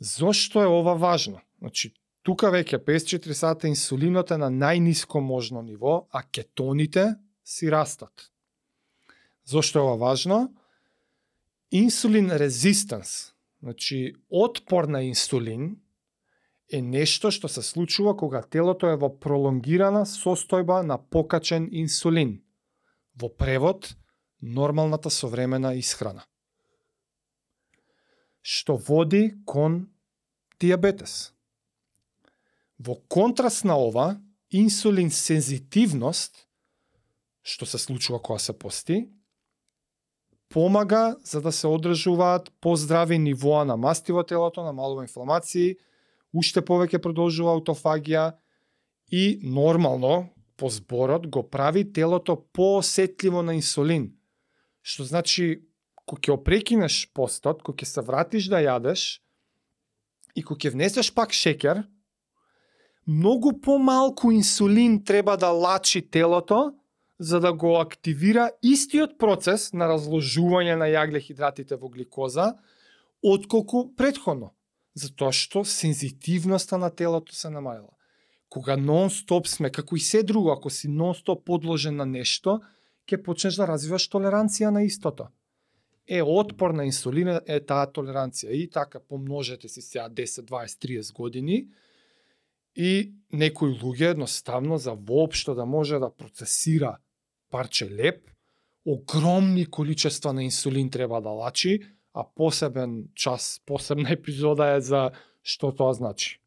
[0.00, 1.40] Зошто е ова важно?
[1.60, 8.32] Значи, тука веќе 54 сата инсулинот е на најниско можно ниво, а кетоните си растат.
[9.44, 10.54] Зошто е ова важно?
[11.70, 15.76] Инсулин резистанс, значи отпор на инсулин,
[16.72, 22.40] е нешто што се случува кога телото е во пролонгирана состојба на покачен инсулин.
[23.14, 23.92] Во превод,
[24.40, 26.24] нормалната современа исхрана.
[28.40, 29.92] Што води кон
[30.60, 31.32] диабетес.
[32.78, 34.16] Во контраст на ова,
[34.50, 36.48] инсулин сензитивност,
[37.42, 39.12] што се случува кога се пости,
[40.48, 45.76] помага за да се одржуваат поздрави нивоа на масти во телото, намалува инфламации,
[46.32, 48.32] уште повеќе продолжува аутофагија
[49.12, 54.12] и нормално по зборот го прави телото поосетливо на инсулин.
[54.82, 55.66] Што значи
[56.06, 59.20] кога ќе опрекинеш постот, кога ќе се вратиш да јадеш
[60.34, 61.84] и кога ќе внесеш пак шеќер,
[63.06, 66.72] многу помалку инсулин треба да лачи телото
[67.18, 72.56] за да го активира истиот процес на разложување на јаглехидратите во гликоза,
[73.22, 74.50] отколку предходно.
[74.94, 77.92] Затоа што сензитивноста на телото се намалила.
[78.48, 82.60] Кога нон-стоп сме, како и се друго, ако си нон-стоп подложен на нешто,
[83.08, 85.30] ќе почнеш да развиваш толеранција на истото.
[86.06, 88.52] Е, отпор на инсулин е таа толеранција.
[88.52, 91.68] И така, помножете си сега 10, 20, 30 години,
[92.76, 96.96] и некои луѓе едноставно за воопшто да може да процесира
[97.50, 98.30] парче леп,
[98.84, 101.80] огромни количества на инсулин треба да лачи,
[102.14, 105.10] а посебен час, посебна епизода е за
[105.42, 106.38] што тоа значи.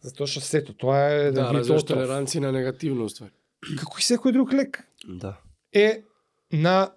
[0.00, 1.98] Затоа што сето тоа е Да, ги развиваш дотров.
[1.98, 3.34] толеранција на негативно ствари.
[3.60, 4.80] Како и секој друг лек.
[5.04, 5.36] Да.
[5.72, 6.04] Е
[6.52, 6.92] на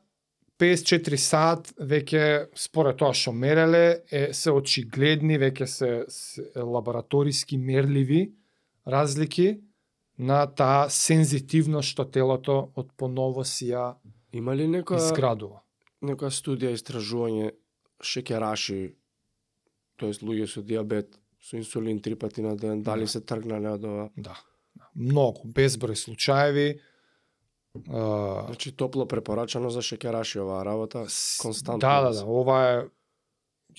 [0.59, 8.31] 54 сат веќе според тоа што мереле е се очигледни веќе се, се лабораториски мерливи
[8.87, 9.59] разлики
[10.17, 13.95] на таа сензитивност што телото од поново си ја
[14.33, 15.62] Има ли некоја изградува.
[16.03, 17.51] Некоја студија истражување
[18.03, 18.79] шеќераши,
[19.97, 23.07] тоест луѓе со диабет, со инсулин три пати на ден, дали Да.
[23.07, 24.09] се тргнале од ова.
[24.15, 24.35] Да.
[24.75, 24.89] да.
[24.95, 26.79] Многу, безброј случаеви.
[27.89, 31.07] А, Значи топло препорачано за шеќераши оваа работа,
[31.41, 31.79] константно.
[31.79, 32.83] Да, да, да, ова е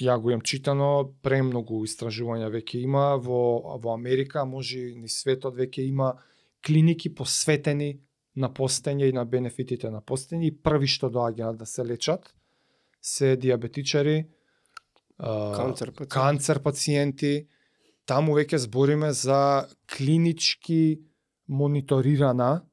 [0.01, 5.55] ја го имам читано, премногу истражувања веќе има во во Америка, може и низ светот
[5.55, 6.15] веќе има
[6.67, 8.01] клиники посветени
[8.37, 12.35] на постење и на бенефитите на постење и први што доаѓаат да се лечат
[13.01, 14.27] се диабетичари,
[15.19, 16.09] Канцер пациенти.
[16.11, 17.47] канцер пациенти,
[18.05, 21.01] таму веќе збориме за клинички
[21.49, 22.65] мониторирана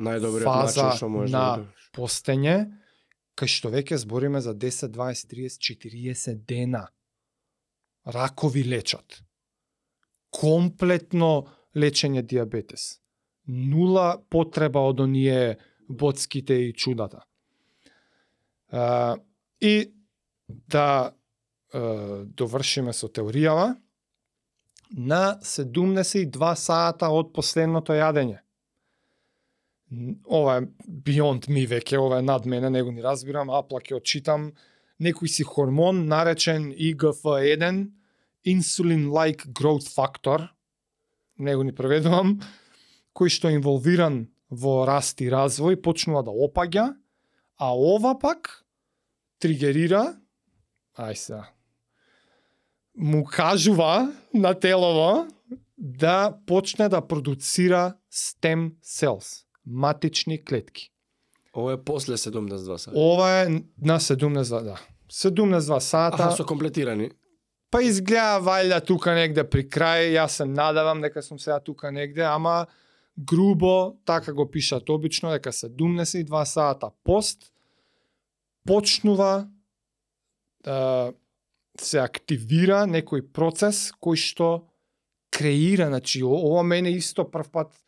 [0.00, 2.72] Најдобриот фаза начин што може на- да постење,
[3.36, 6.88] кај што веќе збориме за 10, 20, 30, 40 дена.
[8.06, 9.22] Ракови лечат.
[10.30, 12.98] Комплетно лечење диабетес.
[13.46, 15.56] Нула потреба од оние
[15.88, 17.24] боцките и чудата.
[18.70, 19.16] А,
[19.60, 19.92] и
[20.48, 21.12] да
[21.72, 21.80] а,
[22.24, 23.74] довршиме со теоријава,
[24.90, 28.40] на 72 сата од последното јадење.
[30.26, 33.98] Ова е beyond me веќе, ова е над мене, не го ни разбирам, апла ќе
[33.98, 34.50] отчитам
[35.02, 37.86] некој си хормон наречен IGF-1,
[38.50, 40.48] Insulin-like growth factor,
[41.38, 42.38] не го ни преведувам,
[43.16, 46.90] кој што е инволвиран во раст и развој, почнува да опаѓа,
[47.60, 48.64] а ова пак
[49.38, 50.16] тригерира,
[50.98, 51.42] ај се,
[52.94, 55.28] му кажува на телово
[55.78, 60.90] да почне да продуцира stem cells, матични клетки.
[61.56, 62.96] Ова е после 72 сати.
[62.96, 63.48] Ова е
[63.82, 64.80] на 17 да.
[65.10, 66.22] 17 сата.
[66.22, 67.10] Аха, со комплетирани.
[67.70, 72.22] Па изгледа вајда тука негде при крај, јас се надавам дека сум сега тука негде,
[72.22, 72.66] ама
[73.20, 77.52] грубо така го пишат обично дека 72 сата пост
[78.66, 79.48] почнува
[80.64, 81.12] да
[81.80, 84.48] се активира некој процес кој што
[85.30, 87.78] креира, значи ова мене исто прв пат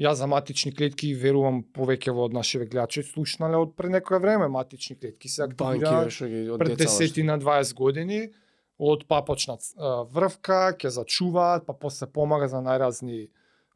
[0.00, 4.46] Јас за матични клетки верувам повеќе во од нашиве гледачи слушнале од пред некое време
[4.48, 6.94] матични клетки се од пред деца.
[7.04, 8.20] 10 на 20 години
[8.80, 9.58] од папочна
[10.08, 13.26] врвка, ќе зачуваат, па после помага за најразни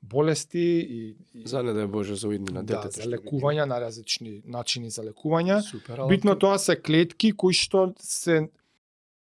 [0.09, 3.03] болести и, и За не дај Боже за уидни на да, детето.
[3.03, 5.61] за лекување на различни начини за лекување.
[5.63, 5.97] Супер.
[5.97, 6.13] работа.
[6.13, 8.49] Битно тоа се клетки кои што се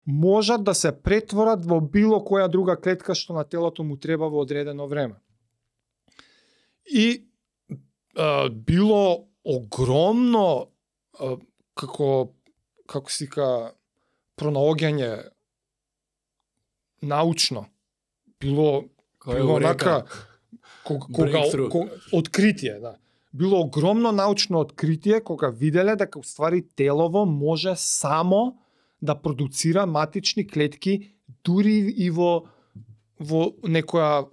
[0.05, 4.41] можат да се претворат во било која друга клетка што на телото му треба во
[4.41, 5.19] одредено време.
[6.85, 7.27] И
[8.15, 10.71] а, било огромно
[11.19, 11.35] а,
[11.75, 12.33] како
[12.87, 13.75] како се ка
[14.39, 15.29] пронаоѓање
[17.01, 17.67] научно
[18.39, 18.87] било
[19.19, 20.05] Кој е било онака
[20.89, 22.95] кога, кога, кога откритие, да.
[23.33, 28.57] Било огромно научно откритие кога виделе дека уствари телово може само
[29.01, 31.11] да продуцира матични клетки
[31.45, 32.49] дури и во
[33.19, 34.27] во некоја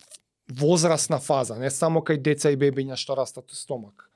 [0.49, 4.09] возрастна фаза, не само кај деца и бебиња што растат стомак.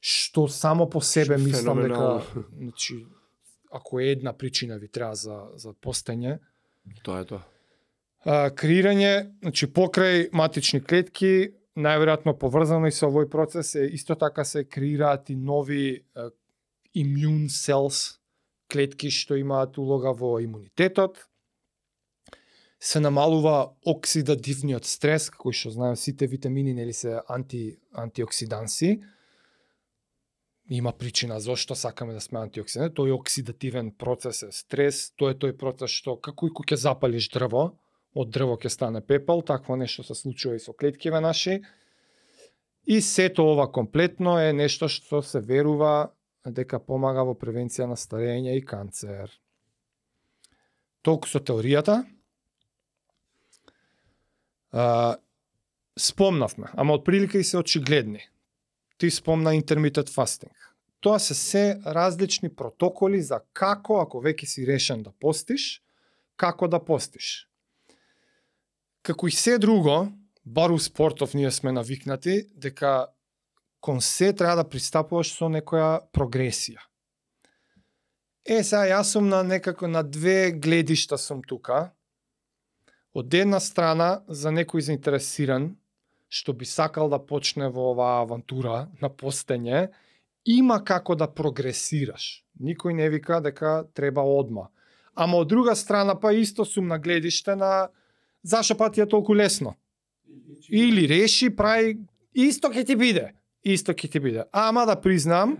[0.00, 2.22] Што само по себе Што мислам дека
[2.56, 3.04] значи
[3.72, 6.38] ако е една причина ви треба за за постење,
[7.02, 7.42] Тоа е тоа.
[8.22, 14.44] А, креирање, значи покрај матични клетки, најверојатно поврзано и со овој процес е исто така
[14.44, 16.30] се креираат и нови а,
[16.94, 18.20] immune cells,
[18.70, 21.18] клетки што имаат улога во имунитетот.
[22.82, 29.00] Се намалува оксидативниот стрес, кој што знаем сите витамини нели се анти антиоксиданси.
[30.70, 35.58] Има причина зошто сакаме да сме антиоксиданти, тој оксидативен процес е стрес, тој е тој
[35.58, 37.72] процес што како и кога ќе запалиш дрво,
[38.14, 41.62] од дрво ќе стане пепел, такво нешто се случува и со клеткиве наши.
[42.84, 46.12] И сето ова комплетно е нешто што се верува
[46.44, 49.30] дека помага во превенција на старење и канцер.
[51.02, 52.02] Толку со теоријата.
[54.72, 55.16] А,
[55.98, 58.20] спомнавме, ама отприлика и се очигледни.
[58.98, 60.74] Ти спомна интермитет фастинг.
[61.00, 65.82] Тоа се се различни протоколи за како, ако веќе си решен да постиш,
[66.36, 67.48] како да постиш.
[69.02, 70.12] Како и се друго,
[70.46, 73.06] бар у спортов ние сме навикнати дека
[73.80, 76.78] кон се треба да пристапуваш со некоја прогресија.
[78.46, 81.92] Е, сега јас сум на некако на две гледишта сум тука.
[83.14, 85.74] Од една страна, за некој заинтересиран,
[86.30, 89.90] што би сакал да почне во оваа авантура на постење,
[90.46, 92.44] има како да прогресираш.
[92.58, 94.70] Никој не вика дека треба одма.
[95.14, 97.90] Ама од друга страна па исто сум на гледиште на
[98.42, 99.74] зашо па ти е толку лесно.
[100.70, 101.98] Или реши, прај,
[102.34, 103.32] исто ќе ти биде.
[103.64, 104.44] Исто ќе ти биде.
[104.52, 105.58] Ама да признам,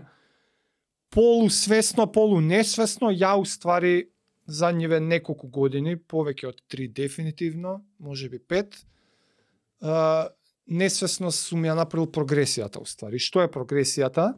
[1.13, 4.09] полусвесно, полунесвесно, ја уствари
[4.47, 8.75] задниве неколку години, повеќе од три, дефинитивно, може би пет,
[9.81, 10.29] а,
[10.67, 13.19] несвесно сум ја направил прогресијата уствари.
[13.19, 14.33] Што е прогресијата?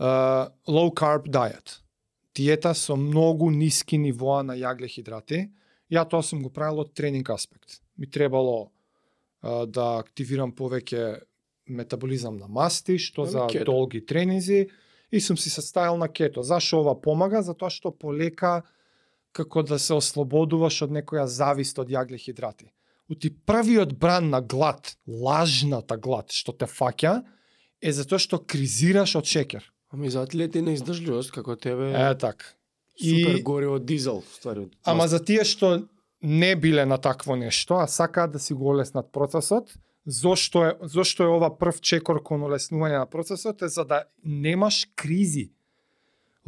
[0.00, 1.80] Uh, low carb diet.
[2.34, 5.50] Диета со многу ниски нивоа на јагле-хидрати.
[5.90, 7.80] Ја тоа сум го правил од тренинг аспект.
[7.98, 8.70] Ми требало
[9.42, 11.22] uh, да активирам повеќе
[11.70, 13.72] метаболизам на масти, што за кето.
[13.72, 14.68] долги тренинзи
[15.12, 16.42] и сум си се ставил на кето.
[16.42, 17.42] Зашо ова помага?
[17.42, 18.62] Затоа што полека
[19.32, 22.70] како да се ослободуваш од некоја завист од јагле-хидрати.
[23.10, 27.22] Ути првиот бран на глад, лажната глад што те фаќа,
[27.82, 29.66] е затоа што кризираш од шеќер.
[29.90, 32.54] Ами за атлети на издржливост како тебе Е така.
[32.98, 34.60] Супер И- гориво дизел, ствари.
[34.60, 35.86] од Ама за тие што
[36.22, 39.72] не биле на такво нешто, а сакаат да си го олеснат процесот,
[40.06, 44.86] зошто е зошто е ова прв чекор кон олеснување на процесот е за да немаш
[44.96, 45.50] кризи.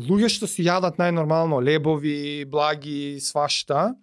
[0.00, 3.94] Луѓе што си јадат најнормално лебови, благи, свашта,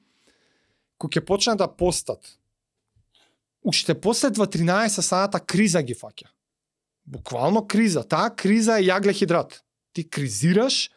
[1.00, 2.38] кој ќе почнат да постат,
[3.64, 6.30] уште после 2-13 сата криза ги фаќа.
[7.06, 8.04] Буквално криза.
[8.04, 9.62] Таа криза е јагле-хидрат.
[9.94, 10.92] Ти кризираш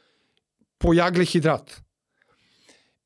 [0.83, 1.79] по јаглехидрат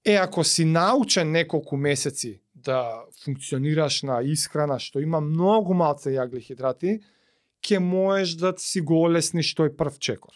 [0.04, 7.00] Е, ако си научен неколку месеци да функционираш на исхрана што има многу малце јагле-хидрати,
[7.60, 10.32] ќе можеш да си го олесниш тој прв чекор.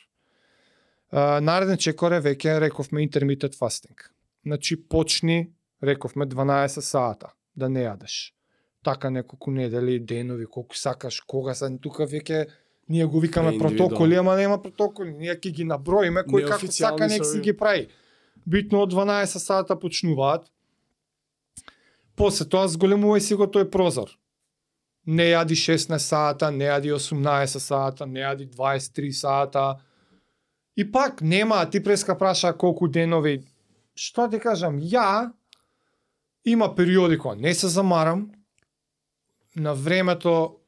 [1.47, 3.97] Нареден чекор е веќе рековме intermittent fasting.
[4.45, 8.35] Значи почни, рековме 12 сата да не јадеш.
[8.85, 12.49] Така неколку недели, денови, колку сакаш, кога се тука веќе
[12.91, 17.23] ние го викаме протоколи, ама нема протоколи, ние ќе ги наброиме кој како сака нек
[17.25, 17.87] си ги прави.
[18.47, 20.49] Битно од 12 сата почнуваат.
[22.19, 24.11] После тоа зголемувај си го тој прозор.
[25.07, 29.79] Не јади 16 сата, не јади 18 сата, не јади 23 сата.
[30.77, 33.41] И пак нема, ти преска праша колку денови.
[33.95, 35.31] Што ти кажам, ја
[36.45, 38.31] има периоди кога не се замарам.
[39.57, 40.60] На времето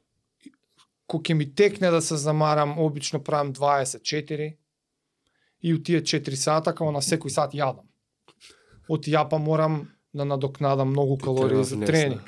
[1.13, 4.57] кога ќе ми текне да се замарам, обично правам 24
[5.61, 7.85] и у тие 4 сата како на секој сат јадам.
[8.89, 12.25] Од ја па морам да надокнадам многу калории за тренинг.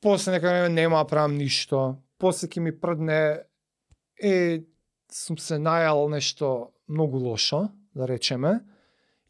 [0.00, 1.98] После нека време нема правам ништо.
[2.18, 3.44] После ќе ми прдне
[4.22, 4.64] е
[5.10, 8.60] сум се најал нешто многу лошо, да речеме,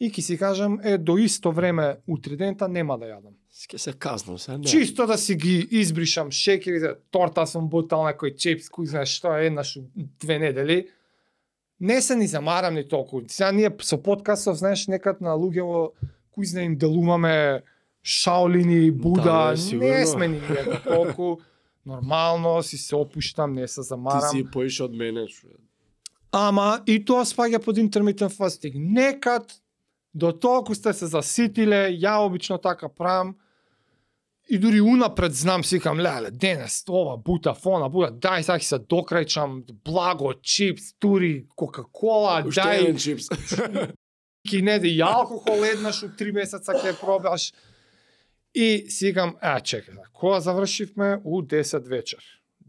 [0.01, 3.35] и ќе си кажам е до исто време утре дента нема да јадам.
[3.69, 4.65] Ке се казнам се, не.
[4.65, 9.47] Чисто да си ги избришам шекерите, торта сум бутал некој чипс, кој знае што е
[9.47, 9.79] еднаш
[10.21, 10.89] две недели.
[11.81, 13.23] Не се ни замарам ни толку.
[13.29, 15.93] Сега ние со подкастов, знаеш, некад на луѓево
[16.35, 17.63] кој знае им делуваме
[18.03, 20.07] Шаолини, Буда, Да, бе, не сигурно.
[20.07, 20.41] сме ни
[20.85, 21.37] толку.
[21.87, 24.31] Нормално си се опуштам, не се Ти замарам.
[24.31, 25.47] си поише од мене, што
[26.33, 28.75] Ама и тоа спаѓа под intermittent fasting.
[28.75, 29.47] Некад
[30.15, 33.37] до толку сте се заситиле, ја обично така правам.
[34.49, 38.79] И дури унапред знам, сикам, леле, денес ова бута, фона бута, дај сега ќе се
[38.79, 43.31] докрајчам, благо, чипс, тури, кока-кола, дај, еден чипс.
[44.49, 47.53] ки не да и алкохол еднаш у три месеца ќе пробаш.
[48.55, 51.21] И сигам, е, чекај, кога завршивме?
[51.25, 52.21] У 10 вечер.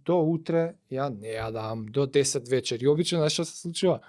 [0.05, 2.79] До утре ја не јадам, до 10 вечер.
[2.81, 3.99] И обично знаеш што се случува?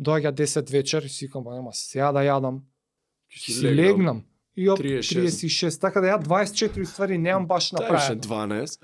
[0.00, 2.62] Доаѓа 10 вечер и сикам, па нема сега да јадам.
[3.30, 4.24] Си Си легнам.
[4.56, 5.22] И оп, 36.
[5.22, 5.80] 36.
[5.80, 8.20] Така да ја 24 ствари немам баш направено.
[8.20, 8.78] 12.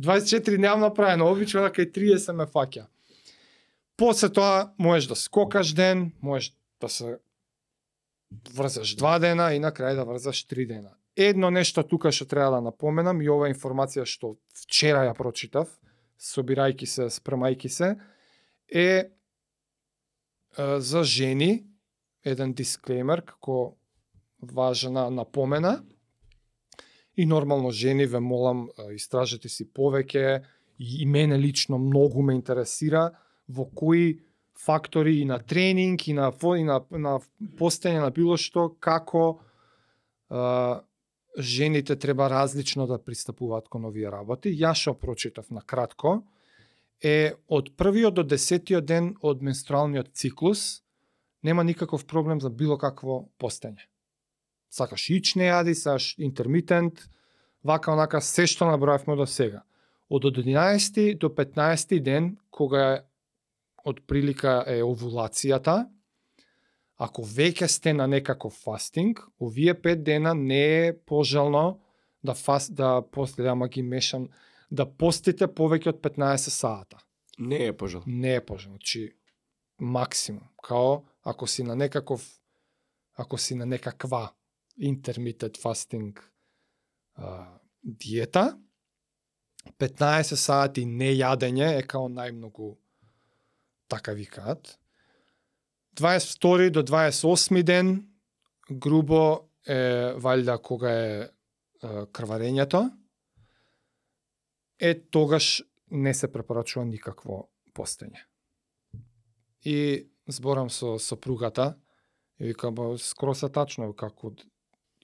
[0.00, 2.86] 24 немам направено, обично дека и 30 ме фаќа.
[3.96, 7.16] После тоа можеш да скокаш ден, можеш да се
[8.52, 10.92] врзаш два дена и на крај да врзаш три дена.
[11.16, 15.72] Едно нешто тука што треба да напоменам и ова информација што вчера ја прочитав,
[16.20, 17.96] собирајќи се, спремајќи се,
[18.68, 19.16] е
[20.58, 21.66] е, за жени
[22.24, 23.76] еден дисклеймер како
[24.52, 25.82] важна напомена
[27.16, 30.42] и нормално жени ве молам истражете си повеќе
[30.78, 33.10] и, и мене лично многу ме интересира
[33.48, 34.20] во кои
[34.64, 37.18] фактори и на тренинг и на и на на
[37.58, 39.40] постење на било што како
[40.28, 40.82] а,
[41.38, 44.48] жените треба различно да пристапуваат кон овие работи.
[44.48, 46.22] Ја што прочитав на кратко
[47.02, 50.82] е од првиот до десетиот ден од менструалниот циклус
[51.42, 53.84] нема никаков проблем за било какво постење.
[54.76, 57.06] Сакаш ич не јади, сакаш интермитент,
[57.64, 59.62] вака онака се што набројавме до сега.
[60.12, 63.04] Од 11 до 15 ден, кога е
[63.86, 65.86] од прилика е овулацијата,
[66.98, 71.80] ако веќе сте на некаков фастинг, овие 5 дена не е пожелно
[72.24, 74.28] да фаст да после ама ги мешам
[74.70, 76.98] да постите повеќе од 15 сата.
[77.38, 78.02] Не е пожел.
[78.06, 79.12] Не е пожелно, значи
[79.78, 80.48] максимум.
[80.62, 82.40] Као ако си на некаков
[83.16, 84.32] ако си на некаква
[84.76, 86.18] intermittent fasting
[87.14, 88.58] а, диета.
[89.78, 92.76] 15 сати не јадење е као најмногу
[93.88, 94.78] така викаат.
[95.96, 97.96] 22 до 28 ден
[98.70, 101.30] грубо е валјда кога е,
[101.82, 102.84] е крварењето.
[104.78, 108.20] Е тогаш не се препорачува никакво постење.
[109.64, 111.76] И зборам со сопругата
[112.38, 114.34] и викам, скоро се тачно, како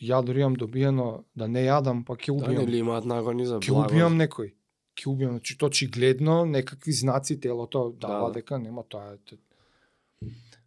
[0.03, 2.59] ја дори имам добиено да не јадам, па ќе Да, убијам.
[2.59, 4.53] нели имаат нагони за ќе убијам некој.
[4.99, 8.33] Ќе убијам, значи то очигледно некакви знаци телото дава Да, да.
[8.33, 9.17] дека нема тоа.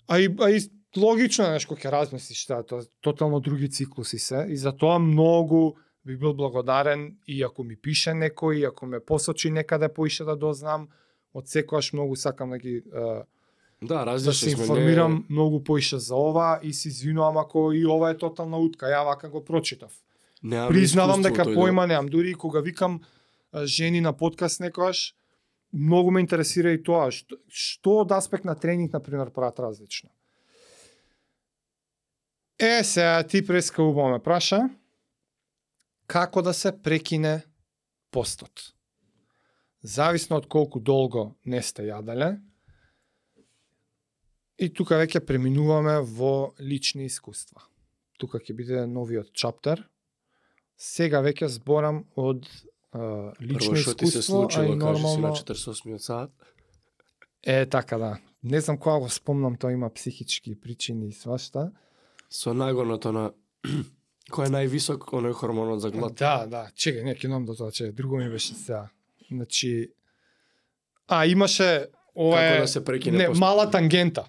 [0.08, 0.60] А и, а и
[0.98, 5.00] логично е, знаеш, кога ќе размислиш тоа, тоа тотално други циклуси се и за тоа
[5.00, 5.76] многу
[6.06, 10.36] би бил благодарен и ако ми пише некој, и ако ме посочи некаде поише да
[10.36, 10.88] дознам,
[11.34, 13.24] од секојаш многу сакам да ги е,
[13.88, 14.64] Да, да различни се сме.
[14.64, 15.24] информирам Не...
[15.30, 19.30] многу поише за ова и се извинувам ако и ова е тотална утка, ја вака
[19.30, 19.92] го прочитав.
[20.44, 23.02] Неаме Признавам дека да- појма немам, дури и кога викам
[23.64, 25.14] жени на подкаст некојаш,
[25.74, 30.10] многу ме интересира и тоа, што, што од аспект на тренинг, на пример, прават различно.
[32.60, 34.70] Е, сега ти преска убаво ме праша,
[36.08, 37.44] како да се прекине
[38.12, 38.72] постот.
[39.84, 42.40] Зависно од колку долго не сте јаделе,
[44.58, 47.62] и тука веќе преминуваме во лични искуства.
[48.20, 49.84] Тука ќе биде новиот чаптер.
[50.78, 52.48] Сега веќе зборам од
[52.92, 55.36] а, лично Прво што ти се искуство, а случило, и кажи си на нормално...
[55.36, 56.32] 48 сат.
[57.44, 58.18] Е, така да.
[58.44, 61.72] Не знам кога го спомнам, тоа има психички причини и свашта.
[62.30, 63.32] Со нагоното на
[64.34, 66.16] кој е највисок оној хормонот за глад.
[66.18, 66.64] Да, да.
[66.74, 68.90] Чекај, не, ќе до тоа, че друго ми беше сега.
[69.32, 69.92] Значи,
[71.08, 74.26] а имаше ова Како е да се прекине не, пост- мала тангента.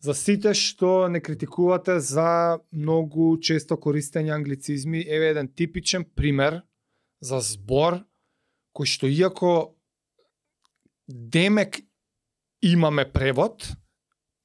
[0.00, 6.62] За сите што не критикувате за многу често користење англицизми, еве еден типичен пример
[7.20, 8.00] за збор
[8.72, 9.76] кој што иако
[11.08, 11.82] демек
[12.62, 13.66] имаме превод,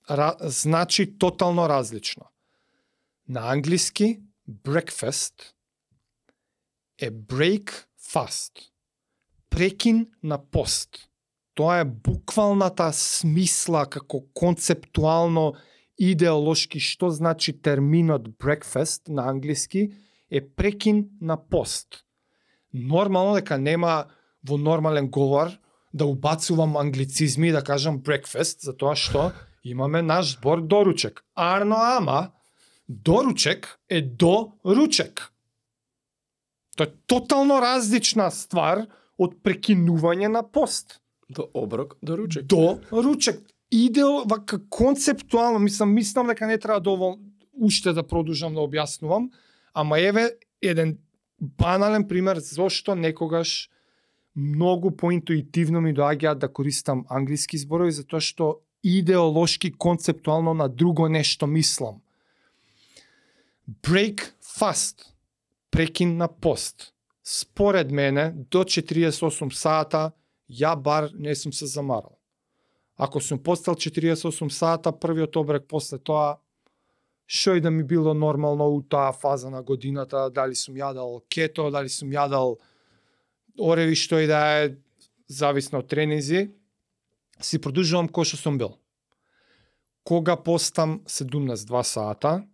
[0.10, 2.28] ра, значи тотално различно.
[3.28, 5.54] На англиски breakfast
[6.98, 8.72] е break fast.
[9.50, 11.10] Прекин на пост.
[11.56, 15.54] Тоа е буквалната смисла како концептуално
[15.96, 19.88] идеолошки што значи терминот breakfast на англиски
[20.30, 22.04] е прекин на пост.
[22.74, 24.12] Нормално дека нема
[24.44, 25.54] во нормален говор
[25.94, 29.32] да убацувам англицизми и да кажам breakfast, затоа што
[29.64, 31.24] имаме наш збор доручек.
[31.36, 32.32] Арно ама,
[32.90, 35.32] доручек е до ручек.
[36.76, 38.84] Тоа е тотално различна ствар
[39.16, 41.00] од прекинување на пост
[41.30, 42.46] До оброк, до ручек.
[42.46, 43.42] до ручек.
[43.72, 47.20] Идео вака концептуално, мислам, мислам дека не треба да довол
[47.54, 49.30] уште да продолжам да објаснувам,
[49.74, 50.98] ама еве еден
[51.42, 53.70] банален пример зошто некогаш
[54.36, 61.48] многу поинтуитивно ми доаѓа да користам англиски зборови затоа што идеолошки концептуално на друго нешто
[61.48, 62.02] мислам.
[63.82, 65.02] Break fast.
[65.72, 66.94] Прекин на пост.
[67.24, 70.12] Според мене, до 48 сата,
[70.50, 72.18] ја бар не сум се замарал.
[72.98, 76.38] Ако сум постал 48 сата, првиот обрек после тоа,
[77.28, 81.72] што и да ми било нормално у таа фаза на годината, дали сум јадал кето,
[81.72, 82.58] дали сум јадал
[83.60, 84.76] ореви што и да е,
[85.28, 86.52] зависно од тренинзи,
[87.42, 88.78] си продолжувам кој што сум бил.
[90.06, 92.46] Кога постам 72 сата,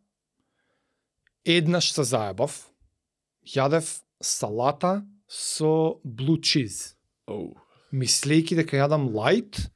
[1.45, 2.71] еднаш се заебав,
[3.43, 6.95] јадев салата со блу чиз.
[7.27, 7.57] Оу
[7.93, 9.67] мислејќи дека јадам лајт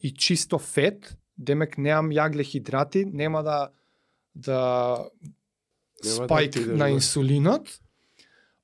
[0.00, 3.70] и чисто фет, демек немам јаглехидрати, нема да
[4.34, 4.60] да
[6.04, 7.68] Нема да спајк отидеш на инсулинот.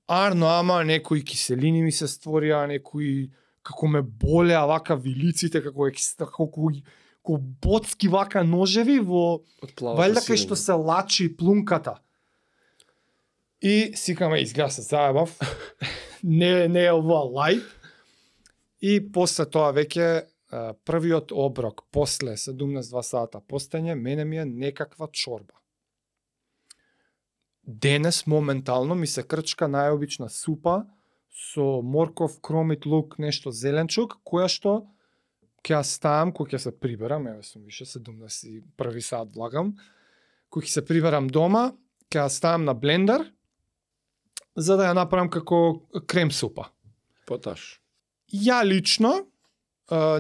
[0.09, 3.31] Арно, ама некои киселини ми се створија, некои
[3.63, 6.83] како ме болеа вака вилиците, како екс- како кои
[7.23, 9.43] ко боцки вака ножеви во
[9.77, 11.99] Вајда кај што се лачи плунката.
[13.61, 15.37] И сикаме изгледа се заебав.
[16.23, 17.78] не не е ова лајт.
[18.81, 20.29] И после тоа веќе
[20.89, 25.55] првиот оброк после 72 сата постење мене ми е некаква чорба.
[27.63, 30.87] Денес моментално ми се крчка најобична супа
[31.29, 34.87] со морков, кромит лук, нешто зеленчук, која што
[35.63, 39.75] ќе ја ставам, кој ќе се приберам, еве сум више 71 сат влагам,
[40.49, 41.75] кој ќе се приберам дома,
[42.09, 43.27] ќе ја ставам на блендер,
[44.57, 46.71] за да ја направам како крем супа.
[47.29, 47.83] Поташ.
[48.33, 49.27] Ја лично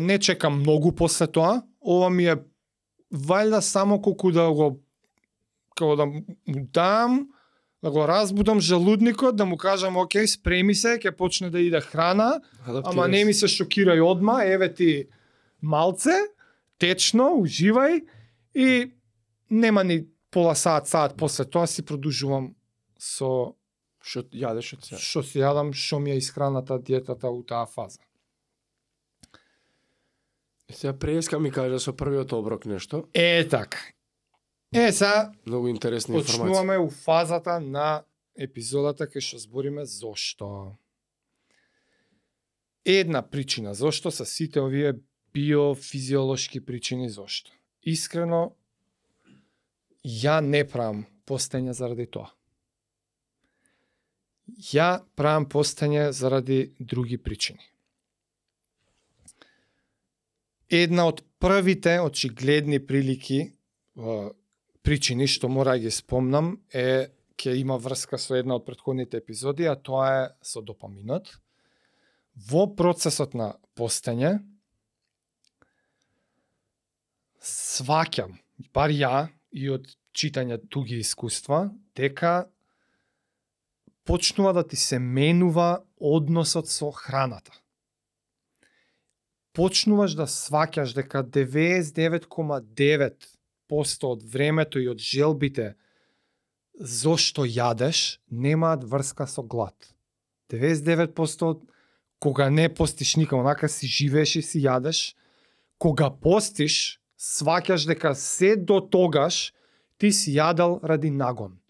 [0.00, 2.36] не чекам многу после тоа, ова ми е
[3.12, 4.78] вајда само колку да го
[5.76, 6.22] како да му
[6.74, 7.28] дам,
[7.82, 12.40] да го разбудам жалудникот, да му кажам, окей, спреми се, ќе почне да иде храна,
[12.66, 14.90] ама не ми се шокирај одма, еве ти
[15.62, 16.26] малце,
[16.78, 18.02] течно, уживај
[18.54, 18.90] и
[19.50, 22.54] нема ни пола сат, сат после тоа си продолжувам
[22.98, 23.54] со
[24.00, 24.98] Што јадеш од сега?
[25.00, 28.00] што си јадам, што ми е исхраната диетата у таа фаза.
[30.70, 33.08] Сега преска ми кажа со првиот оброк нешто.
[33.14, 33.78] Е така.
[34.72, 36.38] Е, сега Многу интересна информација.
[36.38, 38.04] почнуваме у фазата на
[38.36, 40.76] епизодата кај што збориме зошто.
[42.84, 44.92] Една причина зошто се сите овие
[45.34, 47.50] биофизиолошки причини зошто.
[47.82, 48.52] Искрено,
[50.04, 52.30] ја не правам постење заради тоа.
[54.72, 57.60] Ја правам постење заради други причини.
[60.70, 63.52] Една од првите очигледни прилики
[64.82, 69.68] причини што мора да ги спомнам е ќе има врска со една од претходните епизоди,
[69.68, 71.30] а тоа е со допаминот.
[72.50, 74.38] Во процесот на постење
[77.42, 78.34] сваќам,
[78.74, 82.48] бар ја и од читање туги искуства, дека
[84.08, 87.52] почнува да ти се менува односот со храната.
[89.52, 95.76] Почнуваш да сваќаш дека 99,9% од времето и од желбите
[96.80, 99.76] зошто јадеш немаат врска со глад.
[100.48, 101.60] 99% од
[102.18, 105.14] кога не постиш никако, онака си живееш и си јадеш,
[105.76, 109.52] кога постиш, сваќаш дека се до тогаш
[109.98, 111.60] ти си јадал ради нагон.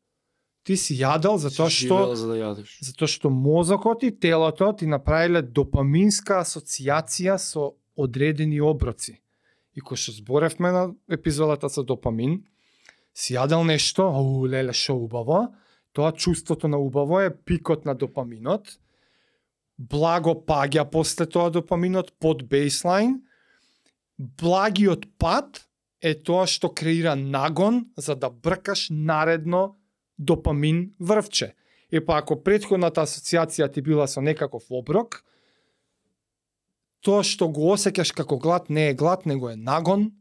[0.69, 2.69] Ти си јадал затоа Си што за да јадеш.
[2.85, 9.15] затоа што мозокот и телото ти направиле допаминска асоциација со одредени оброци.
[9.73, 12.45] И кој што зборевме на епизодата со допамин,
[13.17, 15.55] си јадел нешто, ау, леле, шо убаво,
[15.97, 18.77] тоа чувството на убаво е пикот на допаминот,
[19.79, 23.23] благо паѓа после тоа допаминот под бейслайн,
[24.19, 25.65] благиот пат
[26.05, 29.78] е тоа што креира нагон за да бркаш наредно
[30.19, 31.55] допамин врвче.
[31.93, 35.23] Е па ако претходната асоциација ти била со некаков оброк,
[37.01, 40.13] тоа што го осеќаш како глад не е глад, него е нагон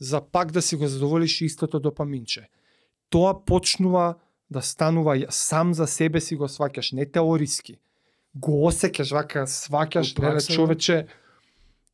[0.00, 2.48] за пак да си го задоволиш истото допаминче.
[3.10, 4.18] Тоа почнува
[4.50, 7.78] да станува сам за себе си го сваќаш, не теориски.
[8.34, 10.40] Го осеќаш вака, сваќаш, да.
[10.40, 11.06] човече,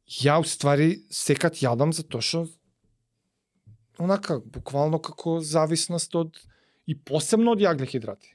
[0.08, 2.46] ја уствари секад јадам затоа што
[3.98, 6.38] онака буквално како зависност од
[6.88, 8.32] и посебно од јаглехидрати.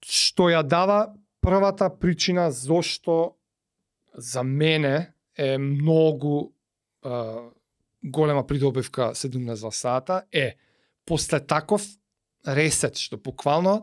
[0.00, 1.12] Што ја дава
[1.44, 3.36] првата причина зошто
[4.16, 6.52] за мене е многу
[7.04, 7.10] е,
[8.02, 10.56] голема придобивка 17 сата е
[11.04, 11.84] после таков
[12.46, 13.82] ресет што буквално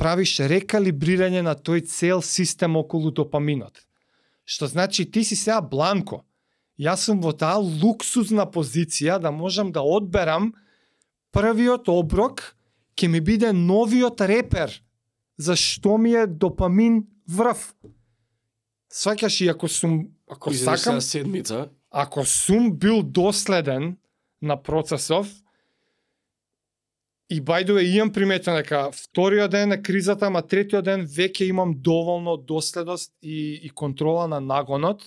[0.00, 3.84] правиш рекалибрирање на тој цел систем околу допаминот.
[4.44, 6.24] Што значи ти си сега бланко.
[6.80, 10.54] Јас сум во таа луксузна позиција да можам да одберам
[11.32, 12.42] првиот оброк
[12.96, 14.72] ќе ми биде новиот репер
[15.38, 17.72] за што ми е допамин врв.
[18.92, 23.96] Сваќаш и ако сум ако Изеде сакам седмица, ако сум бил доследен
[24.42, 25.28] на процесов
[27.32, 32.36] и бајдове имам приметено дека вториот ден е кризата, ама третиот ден веќе имам доволно
[32.36, 35.04] доследност и, и контрола на нагонот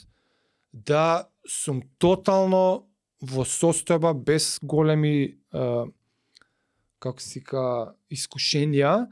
[0.73, 2.87] да сум тотално
[3.21, 5.35] во состојба без големи е,
[7.05, 9.05] како се ка искушенија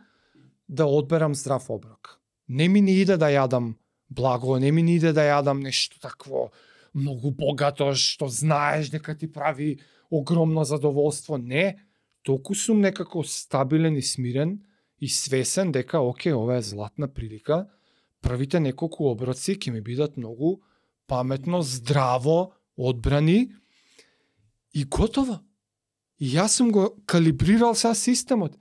[0.68, 2.18] да одберам здрав оброк.
[2.48, 3.76] Не ми не иде да јадам
[4.10, 6.50] благо, не ми не иде да јадам нешто такво
[6.94, 9.80] многу богато што знаеш дека ти прави
[10.10, 11.38] огромно задоволство.
[11.38, 11.80] Не,
[12.24, 14.62] толку сум некако стабилен и смирен
[15.00, 17.68] и свесен дека оке, ова е златна прилика.
[18.22, 20.62] Првите неколку оброци ќе ми бидат многу
[21.08, 23.52] паметно, здраво, одбрани
[24.74, 25.42] и готово.
[26.24, 28.56] Јас сум го калибрирал сега системот.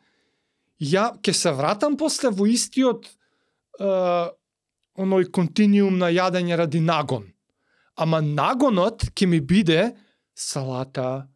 [0.83, 3.91] Ја ќе се вратам после во истиот е,
[4.99, 7.29] оној континиум на јадење ради нагон.
[7.95, 9.93] Ама нагонот ќе ми биде
[10.35, 11.29] салата,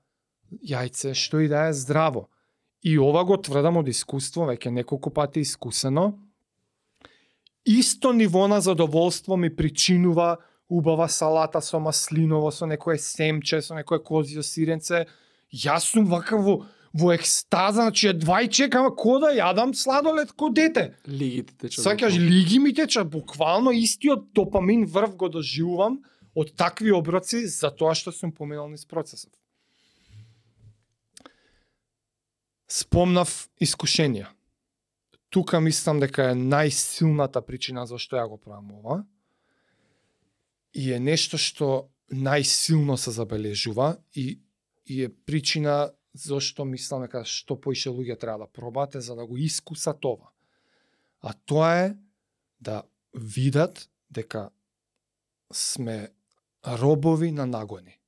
[0.51, 2.27] јајце, што и да е здраво.
[2.83, 6.17] И ова го тврдам од искуство, веќе неколку пати искусено.
[7.67, 10.37] Исто ниво на задоволство ми причинува
[10.69, 15.07] убава салата со маслиново, со некое семче, со некое козио сиренце.
[15.55, 20.51] Јас сум вака во, во екстаза, значи едва и чекам ко да јадам сладолед ко
[20.51, 20.95] дете.
[21.09, 21.85] лигите течат.
[21.85, 26.03] Сакаш лиги ми течат, буквално истиот допамин врв го доживувам
[26.35, 29.33] од такви оброци за тоа што сум поменал низ процесот.
[32.69, 34.27] Спомнав искушенија.
[35.31, 39.05] Тука мислам дека е најсилната причина зашто ја го правам ова.
[40.75, 44.41] И е нешто што најсилно се забележува и,
[44.87, 49.37] и е причина зашто мислам дека што поише луѓе треба да пробате за да го
[49.37, 50.31] искусат ова.
[51.21, 51.97] А тоа е
[52.61, 52.83] да
[53.15, 54.51] видат дека
[55.53, 56.09] сме
[56.67, 57.99] робови на нагони.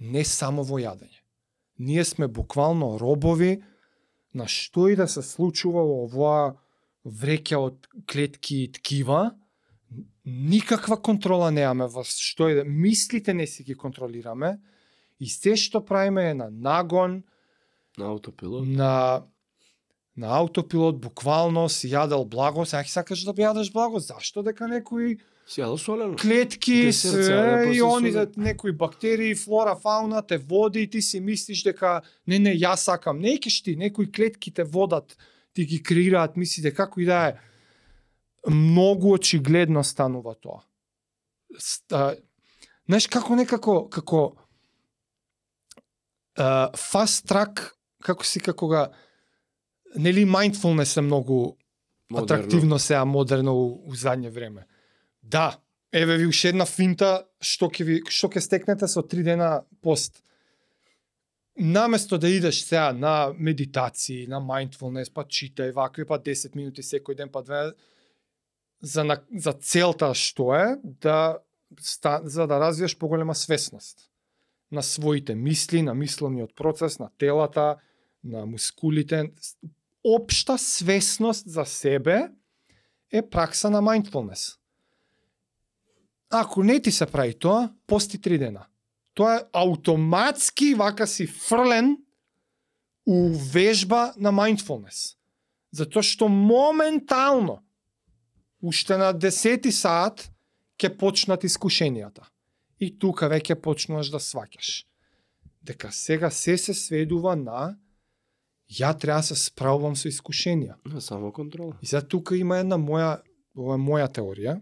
[0.00, 1.22] Не само во јадење.
[1.78, 3.62] Ние сме буквално робови
[4.34, 6.54] на што и да се случува во оваа
[7.06, 9.34] вреќа од клетки и ткива,
[10.24, 14.58] никаква контрола немаме во што и да мислите не си ги контролираме
[15.22, 17.22] и се што правиме е на нагон,
[17.98, 18.66] На аутопилот.
[18.66, 19.22] на
[20.16, 25.16] на аутопилот буквално си јадел благо, сега сакаш да јадеш благо, зашто дека некои
[25.46, 26.16] Си јадел солено.
[26.16, 27.08] клетки се,
[27.72, 32.38] и они да некои бактерии, флора, фауна те води и ти си мислиш дека не
[32.38, 33.18] не јас сакам.
[33.18, 35.16] Не кеш ти, некои клетки те водат,
[35.54, 37.34] ти ги креираат мислите како и да е.
[38.50, 40.60] Многу очигледно станува тоа.
[42.88, 44.36] Знаеш како некако како
[46.36, 47.72] а, fast track
[48.02, 48.86] како си како ga
[49.96, 51.56] нели mindfulness е многу
[52.10, 52.24] Модерно.
[52.24, 54.66] атрактивно сега модерно у, у задње време.
[55.22, 55.60] Да,
[55.92, 60.22] еве ви уште една финта што ќе ви што ќе стекнете со три дена пост.
[61.56, 67.16] Наместо да идеш сега на медитации, на mindfulness, па читај вакви, па 10 минути секој
[67.16, 67.72] ден, па две
[68.82, 71.38] за на, за целта што е да
[71.80, 74.11] ста, за да развиеш поголема свесност
[74.72, 77.76] на своите мисли, на мисловниот процес, на телата,
[78.24, 79.32] на мускулите,
[80.04, 82.30] општа свесност за себе
[83.12, 84.56] е пракса на mindfulness.
[86.30, 88.66] Ако не ти се прави тоа, пости три дена.
[89.14, 91.96] Тоа е автоматски вака си фрлен
[93.06, 95.16] у вежба на mindfulness.
[95.72, 97.60] Затоа што моментално,
[98.62, 100.28] уште на 10 саат,
[100.76, 102.28] ќе почнат искушенијата.
[102.82, 104.82] И тука веќе почнуваш да сваќаш.
[105.62, 107.76] Дека сега се се сведува на
[108.72, 110.74] ја треба да се справувам со искушенија.
[110.84, 111.78] На само контрола.
[111.82, 113.20] И сега тука има една моја,
[113.54, 114.60] ова е моја теорија.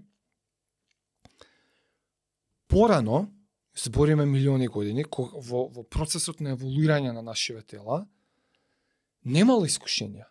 [2.68, 3.28] Порано,
[3.76, 8.04] збориме милиони години, во, во процесот на еволуирање на нашиве тела,
[9.24, 10.28] немало искушенија.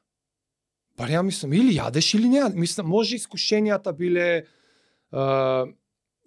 [1.00, 2.60] Бар ја мислам, или јадеш или не јадеш.
[2.60, 4.46] Мислам, може искушенијата биле е,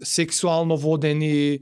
[0.02, 1.58] сексуално водени,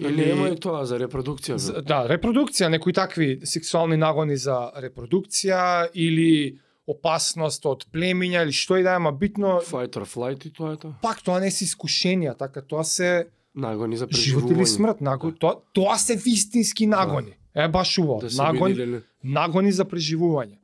[0.00, 1.56] Или нема и тоа за репродукција.
[1.56, 1.82] З- бе.
[1.82, 5.60] Да, репродукција, некои такви сексуални нагони за репродукција
[5.94, 10.50] или опасност од племиња или што и да е, ма битно Fight or flight и
[10.50, 10.94] тоа е тоа.
[11.00, 14.52] пак тоа не се искушенија, така тоа се Нагони за живот преживување.
[14.54, 17.34] или смрт, наго, тоа тоа се вистински нагони.
[17.54, 20.56] Е баш уво, Да нагони, нагони за преживување.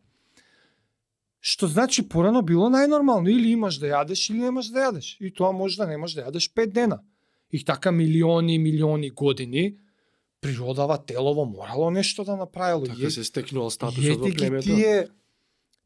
[1.41, 5.16] Што значи порано било најнормално, или имаш да јадеш или немаш да јадеш.
[5.20, 7.01] И тоа може да немаш да јадеш пет дена.
[7.51, 9.76] И така милиони и милиони години
[10.41, 12.86] природава телово морало нешто да направило.
[12.86, 14.74] Така се стекнувал статусот во ги племето.
[14.74, 15.09] тие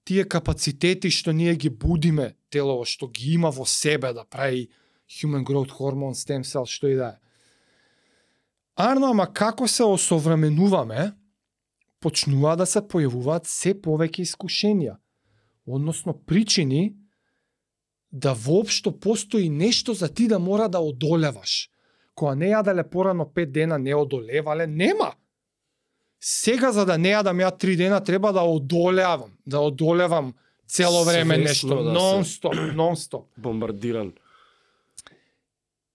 [0.04, 4.68] тие капацитети што ние ги будиме телово што ги има во себе да прави
[5.08, 7.16] human growth hormone, stem cell, што и да е.
[8.76, 11.12] Арно, ама како се осовременуваме,
[12.00, 14.96] почнува да се појавуваат се повеќе искушенија,
[15.66, 16.94] односно причини
[18.12, 21.70] да воопшто постои нешто за ти да мора да одолеваш.
[22.14, 25.14] Кога не јаделе порано 5 дена не одолевале, нема.
[26.20, 30.34] Сега за да не јадам ја 3 дена треба да одолевам, да одолевам
[30.66, 33.24] цело време Свесно нешто, да се- нон-стоп, нон-стоп.
[33.38, 34.12] Бомбардиран.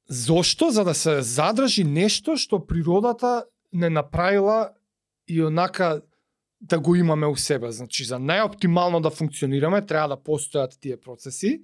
[0.10, 0.70] Зошто?
[0.72, 4.72] За да се задржи нешто што природата не направила
[5.28, 6.02] и онака
[6.62, 7.72] да го имаме у себе.
[7.72, 11.62] Значи, за најоптимално да функционираме, треба да постојат тие процеси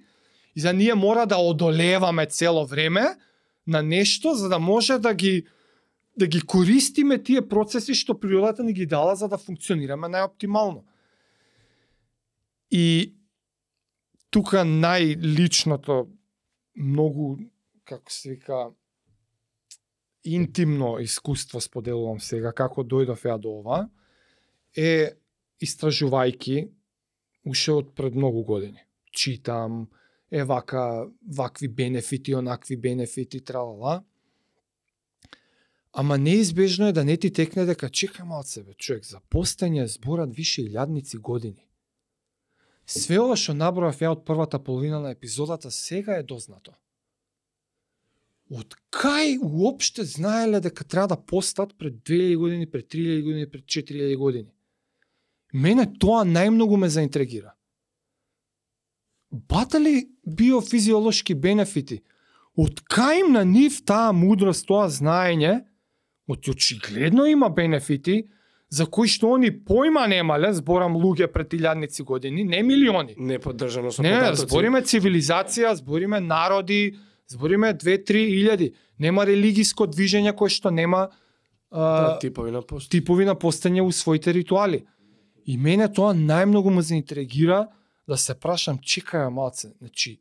[0.56, 3.16] и за ние мора да одолеваме цело време
[3.66, 5.46] на нешто за да може да ги
[6.16, 10.84] да ги користиме тие процеси што природата ни ги дала за да функционираме најоптимално.
[12.70, 13.14] И
[14.30, 16.06] тука најличното
[16.76, 17.38] многу
[17.84, 18.70] како се вика
[20.24, 23.88] интимно искуство споделувам сега како дојдов ја до ова
[24.76, 25.16] е
[25.62, 26.68] истражувајки
[27.44, 28.84] уште од пред многу години.
[29.12, 29.88] Читам,
[30.30, 31.06] е вака,
[31.36, 34.02] вакви бенефити, онакви бенефити, тралала.
[35.92, 40.34] Ама неизбежно е да не ти текне дека чека од себе, човек, за постање зборат
[40.34, 41.68] више илјадници години.
[42.86, 46.74] Све ова што набројав ја од првата половина на епизодата сега е дознато.
[48.50, 53.64] Од кај уопште знаеле дека треба да постат пред 2000 години, пред 3000 години, пред
[53.64, 54.50] 4000 години?
[55.54, 57.54] Мене тоа најмногу ме заинтригира.
[59.30, 62.00] Бата ли биофизиолошки бенефити?
[62.56, 65.64] Од кај им на нив таа мудрост, тоа знаење,
[66.28, 68.28] од очигледно има бенефити,
[68.70, 73.14] за кои што они појма немале, зборам луѓе пред илјадници години, не милиони.
[73.18, 74.46] Не поддржано со Не, податоци.
[74.46, 76.96] збориме цивилизација, збориме народи,
[77.26, 78.72] збориме 2-3 илјади.
[78.98, 81.08] Нема религиско движење кое што нема
[81.70, 82.90] Да, а, типови на пост.
[82.90, 84.86] типови на постање у своите ритуали.
[85.46, 87.66] И мене тоа најмногу ме заинтригира
[88.08, 90.20] да се прашам, чекаја малце, значи,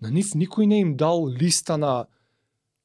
[0.00, 2.06] на нив никој не им дал листа на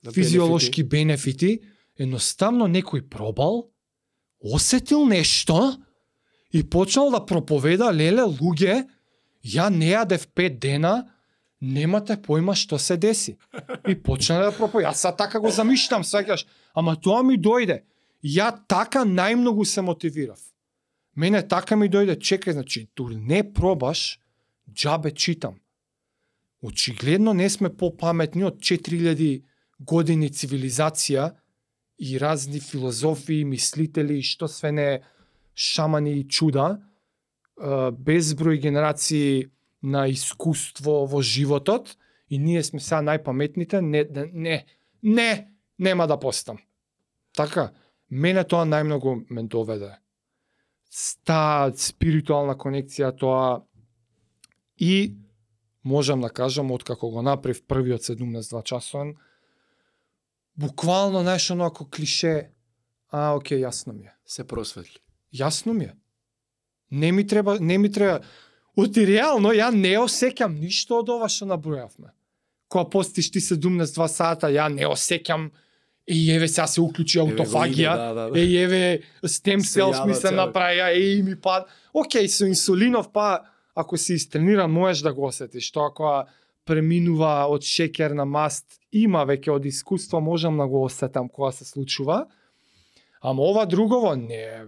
[0.03, 1.59] На физиолошки бенефити,
[1.99, 3.67] едноставно некој пробал,
[4.39, 5.75] осетил нешто
[6.51, 8.85] и почнал да проповеда, леле, луѓе,
[9.43, 11.11] ја не јадев пет дена,
[11.59, 13.35] немате појма што се деси.
[13.87, 14.93] И почна да проповеда.
[14.93, 17.83] Јас са така го замишлам, сваќаш, ама тоа ми дојде.
[18.23, 20.39] Ја така најмногу се мотивирав.
[21.19, 24.21] Мене така ми дојде, чекај, значи, дури не пробаш,
[24.71, 25.59] джабе читам.
[26.63, 29.43] Очигледно не сме попаметни од 4000
[29.79, 31.33] години цивилизација
[31.99, 34.87] и разни филозофи, мислители, што све не
[35.55, 36.79] шамани и чуда,
[37.59, 39.51] безброј генерации
[39.83, 41.97] на искуство во животот
[42.29, 44.65] и ние сме сега најпаметните, не, не, не,
[45.03, 45.31] не,
[45.79, 46.63] нема да постам.
[47.35, 47.73] Така,
[48.09, 49.97] мене тоа најмногу ме доведе.
[51.25, 53.61] Таа спиритуална конекција, тоа
[54.77, 55.15] и
[55.83, 59.15] можам да кажам, откако го направив првиот 17 часовен,
[60.57, 62.51] буквално, знаеш, оно ако клише,
[63.11, 64.13] а, окей, јасно ми е.
[64.25, 64.99] Се просветли.
[65.33, 65.95] Јасно ми е.
[66.91, 68.25] Не ми треба, не ми треба.
[68.75, 72.13] Оти реално ја не осеќам ништо од ова што набројавме.
[72.67, 75.49] Кога постиш ти 72 сата, ја не осеќам
[76.09, 78.39] е еве сега се уклучи аутофагија, да, да, да.
[78.39, 81.69] е еве стем Се селс ми се направија, е и ми пад.
[81.93, 83.45] Океј, со инсулинов па
[83.75, 85.71] ако си истрениран можеш да го осетиш.
[85.71, 86.25] Тоа кога
[86.65, 91.65] преминува од шеќер на маст, има веќе од искуство, можам да го осетам кога се
[91.65, 92.25] случува.
[93.21, 94.65] Ама ова другово не.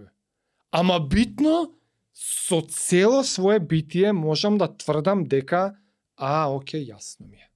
[0.72, 1.72] Ама битно
[2.14, 5.74] со цело свое битие можам да тврдам дека
[6.16, 7.51] а, оке, јасно ми е.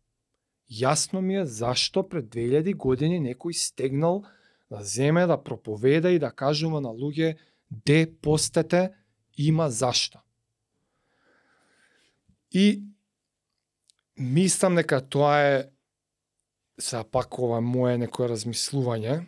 [0.71, 4.25] Јасно ми е зашто пред 2000 години некој стегнал
[4.71, 7.37] да земе да проповеда и да кажува на луѓе
[7.71, 8.91] де постете
[9.39, 10.21] има зашто.
[12.51, 12.83] И
[14.19, 15.69] мислам дека тоа е
[16.79, 19.27] сега пак ова мое некое размислување.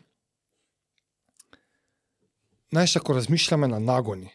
[2.70, 4.32] Знаеш, ако размишляме на нагони,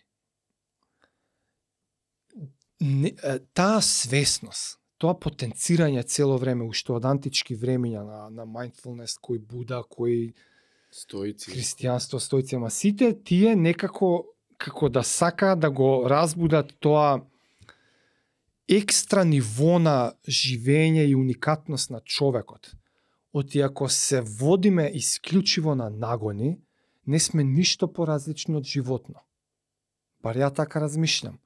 [2.81, 3.13] не,
[3.53, 9.81] таа свесност, тоа потенцирање цело време, уште од антички времења на, на mindfulness, кој Буда,
[9.83, 10.31] кој
[10.93, 11.51] Стоици.
[11.51, 17.25] христијанство, стоици, ама сите тие некако како да сака да го разбудат тоа
[18.69, 22.71] екстра ниво на живење и уникатност на човекот.
[23.33, 26.59] Оти ако се водиме исклучиво на нагони,
[27.07, 29.19] не сме ништо поразлични од животно.
[30.23, 31.41] Бар ја така размишлям.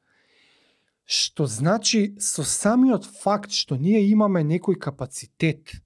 [1.08, 5.80] Што значи со самиот факт што ние имаме некој капацитет,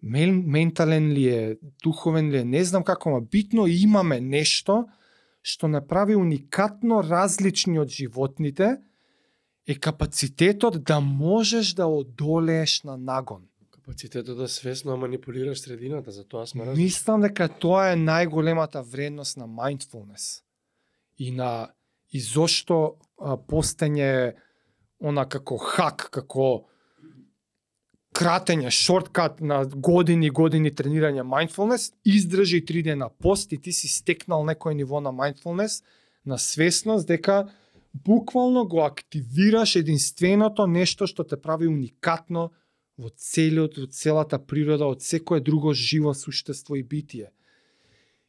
[0.00, 4.84] мен, ментален ли е, духовен ли е, не знам како, ма битно имаме нешто
[5.44, 8.78] што направи уникатно различни од животните,
[9.68, 13.44] е капацитетот да можеш да одолееш на нагон.
[13.70, 16.84] Капацитетот да свесно манипулираш средината, за тоа сме различни.
[16.84, 20.40] Мислам дека тоа е најголемата вредност на mindfulness
[21.18, 21.68] и на
[22.14, 22.76] и зошто
[23.18, 24.34] а, постање
[25.02, 26.68] она како хак, како
[28.14, 33.90] кратење, шорткат на години и години тренирање mindfulness, издржи три дена пост и ти си
[33.90, 35.82] стекнал некој ниво на mindfulness,
[36.24, 37.48] на свесност дека
[37.92, 42.52] буквално го активираш единственото нешто што те прави уникатно
[42.98, 47.32] во целиот, во целата природа, од секое друго живо суштество и битие.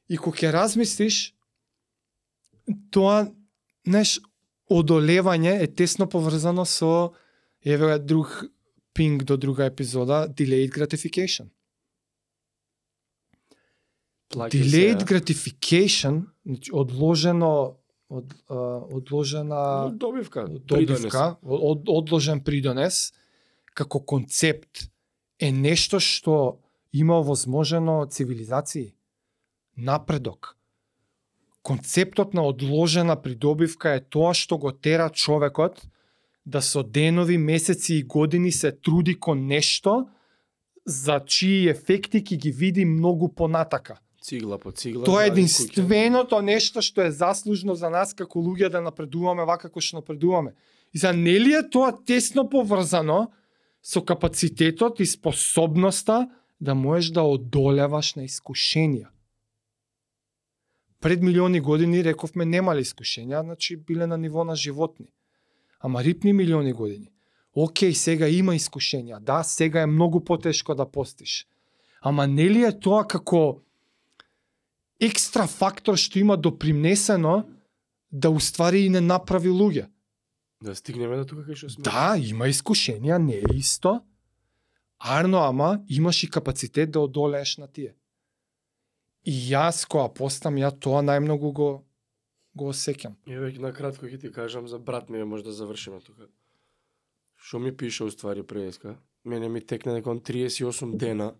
[0.09, 1.35] И кога ќе размислиш,
[2.89, 3.29] тоа,
[3.85, 4.19] знаеш,
[4.69, 7.13] одолевање е тесно поврзано со,
[7.65, 8.43] еве друг
[8.93, 11.51] пинг до друга епизода, delayed gratification.
[14.31, 17.77] Плаќа Delayed се, gratification, значи одложено
[18.09, 23.13] од, одложена добивка, добивка, од, одложен придонес,
[23.73, 24.87] како концепт
[25.39, 26.59] е нешто што
[26.95, 28.93] има возможено цивилизации.
[29.75, 30.55] Напредок.
[31.65, 35.81] Концептот на одложена придобивка е тоа што го тера човекот
[36.45, 40.05] да со денови, месеци и години се труди кон нешто
[40.85, 43.97] за чии ефекти ќе ги види многу понатака.
[44.21, 45.05] Цигла по цигла.
[45.05, 45.33] Тоа е куќа.
[45.33, 50.53] единственото нешто што е заслужно за нас како луѓе да напредуваме вака како што напредуваме.
[50.93, 53.31] И за нели е тоа тесно поврзано
[53.81, 56.29] со капацитетот и способноста
[56.61, 59.09] да можеш да одолеваш на искушенија.
[61.05, 65.05] Пред милиони години рековме немале искушенија, значи биле на ниво на животни.
[65.79, 67.11] Ама рипни милиони години.
[67.55, 69.19] Океј, сега има искушенија.
[69.19, 71.45] Да, сега е многу потешко да постиш.
[72.01, 73.61] Ама нели е тоа како
[74.99, 77.43] екстра фактор што има допринесено
[78.11, 79.85] да уствари и не направи луѓе.
[80.63, 81.85] Да стигнеме до тука кај што сме.
[81.85, 83.99] Да, има искушенија, не е исто.
[84.97, 87.93] Арно, ама имаш и капацитет да одолееш на тие.
[89.25, 91.69] И јас кога постам, ја тоа најмногу го
[92.55, 93.17] го осеќам.
[93.27, 96.29] Веќе на кратко ќе ти кажам за брат ми, може да завршиме тука.
[97.35, 98.95] Што ми пише уствари преска?
[99.23, 101.33] Мене ми текне дека он 38 дена.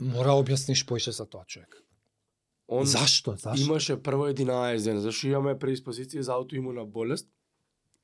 [0.00, 1.82] Мора објасниш поише за тоа човек.
[2.68, 3.36] Он Зашто?
[3.36, 3.62] Зашто?
[3.62, 7.28] имаше прво 11 дена, зашто имаме преиспозиција за аутоимуна болест,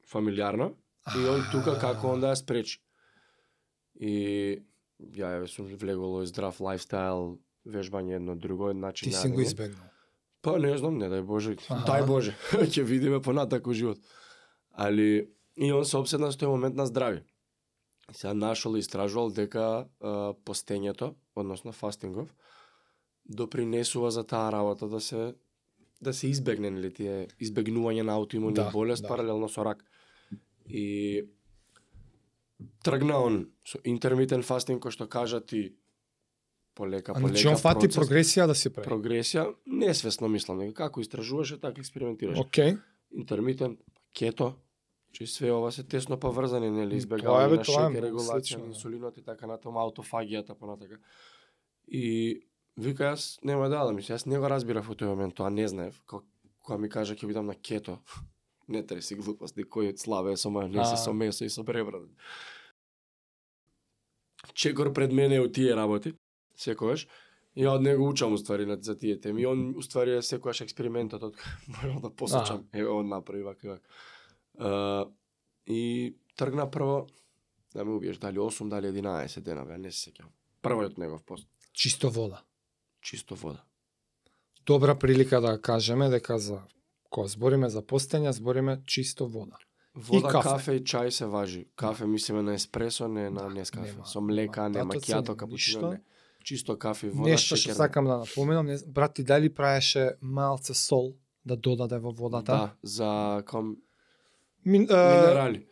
[0.06, 0.70] фамилиарна,
[1.16, 2.80] и он тука како он да ја спречи.
[3.94, 4.62] И
[5.02, 9.88] ја еве сум влегол во здрав лайфстайл, вежбање едно друго, начин Ти си го избегнал.
[10.42, 11.56] Па не знам, не дај Боже.
[11.68, 11.84] Аха.
[11.86, 12.34] Дај Боже.
[12.72, 13.98] Ќе видиме понатаку живот.
[14.72, 17.22] Али и он се обседна со тој момент на здрави.
[18.10, 22.34] Сега нашол и истражувал дека а, постењето, односно фастингов,
[23.24, 25.34] допринесува за таа работа да се
[26.02, 29.08] да се избегне нели тие избегнување на аутоимуни Да, болест да.
[29.08, 29.84] паралелно со рак.
[30.66, 31.22] И
[32.82, 35.76] тргна он со интермитен фастинг кој што кажа ти
[36.75, 38.89] полека полека значи он фати процес прогресија да се прави.
[38.89, 42.39] прогресија, несвесно мислам, дека како истражуваше, така експериментираш.
[42.39, 42.79] Океј.
[43.12, 43.77] Интермитен,
[44.14, 44.55] кето,
[45.12, 48.64] че све ова се тесно поврзани, нели, е, избегавање бе, на е многу регулација на
[48.64, 48.68] да.
[48.73, 50.99] инсулинот и така натаму, аутофагијата понатака.
[51.89, 52.41] И
[52.77, 56.01] вика јас нема да дадам, јас не го разбирав во тој момент, тоа не знаев,
[56.07, 56.25] ко-
[56.62, 57.99] кога ми кажа ќе бидам на кето.
[58.68, 62.09] не треси глупост, кој славе со мајонез и со месо и со пребрад.
[64.55, 66.14] Чекор пред мене од тие работи,
[66.57, 67.07] секогаш.
[67.55, 69.42] И ја од него учам уствари на за тие теми.
[69.42, 71.34] И он уствари е секогаш експериментот од
[71.68, 72.64] можам да посочам.
[72.72, 73.82] Еве он направи вака и вака.
[74.59, 75.07] А,
[75.66, 77.07] и тргна прво
[77.74, 80.30] да ме убиеш дали 8 дали 11 дена, бе, не се сеќавам.
[80.62, 82.42] Првиот негов пост, Чисто вода.
[83.00, 83.62] чисто вода.
[84.66, 86.62] Добра прилика да кажеме дека за
[87.11, 89.57] кога збориме за постење, збориме чисто вода.
[89.94, 90.48] Вода, кафе.
[90.48, 90.72] кафе.
[90.72, 91.66] и чај се важи.
[91.76, 93.92] Кафе мислиме на еспресо, не на нескафе.
[93.92, 95.90] нема- Со млека, нема не татоци, макијато, нема капучино, ништо.
[95.90, 96.00] не.
[96.45, 101.14] Чисто кафе вода, Нешто што сакам да напоменам, не, брат ти дали праеше малце сол
[101.45, 102.53] да додаде во водата?
[102.53, 103.76] Да, за ком
[104.64, 105.66] Мин, е, минерали.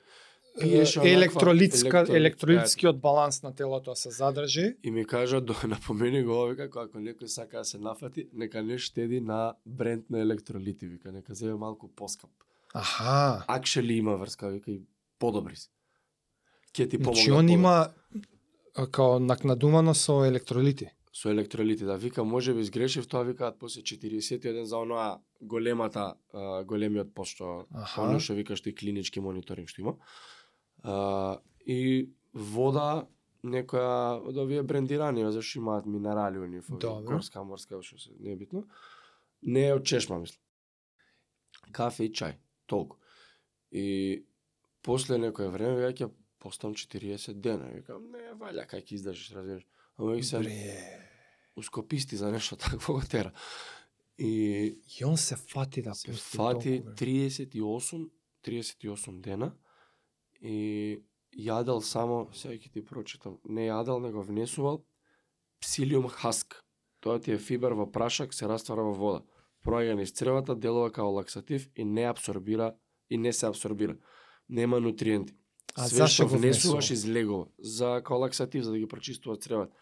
[0.62, 4.76] Онаква електролитска, електролит, електролитскиот баланс на телото се задржи.
[4.82, 8.62] И ми кажа, до, напомени го овој како ако некој сака да се нафати, нека
[8.62, 12.30] не штеди на бренд на електролити, вика, нека земе малку поскап.
[12.74, 13.44] Аха.
[13.48, 14.82] Акшели има врска, вика, и
[15.18, 15.68] подобри се.
[16.72, 17.16] Ке ти помогнат.
[17.16, 17.92] Значи он има а,
[18.74, 20.90] као накнадумано со електролити.
[21.12, 26.14] со електролити, да вика, може би сгрешив, тоа викаат после 41 за оноа големата,
[26.64, 28.02] големиот пост што Аха.
[28.02, 29.94] оно што викаш тој клинички мониторинг што има.
[30.82, 33.06] А, и вода
[33.42, 36.70] некоја од овие брендирани, зашто имаат минерали у нив,
[37.04, 38.64] горска, морска, што се не е битно.
[39.42, 40.40] Не е од чешма, мислам.
[41.72, 42.96] Кафе и чај, толку.
[43.72, 44.24] И
[44.82, 46.10] после некое време веќе
[46.40, 47.70] постам 40 дена.
[47.74, 49.66] Викам, не, валја, кај ќе издржиш, разбираш.
[49.96, 50.40] Ама веќе се
[51.60, 53.32] ускописти за нешто такво го тера.
[54.18, 56.92] И И он се фати да се фати бре.
[56.94, 58.10] 38
[58.44, 59.52] 38 дена
[60.40, 61.00] и
[61.36, 64.84] јадел само, сега ќе ти прочитам, не јадел, него внесувал
[65.60, 66.56] псилиум хаск.
[67.00, 69.20] Тоа ти е фибер во прашак, се раствара во вода.
[69.64, 72.74] Проаѓа низ цревата, делува као лаксатив и не абсорбира
[73.10, 73.96] и не се абсорбира.
[74.48, 75.36] Нема нутриенти.
[75.76, 76.94] А Све зашто што го внесуваш внесува?
[76.94, 79.72] излегува за као лаксатив за да ги прочистува цревата.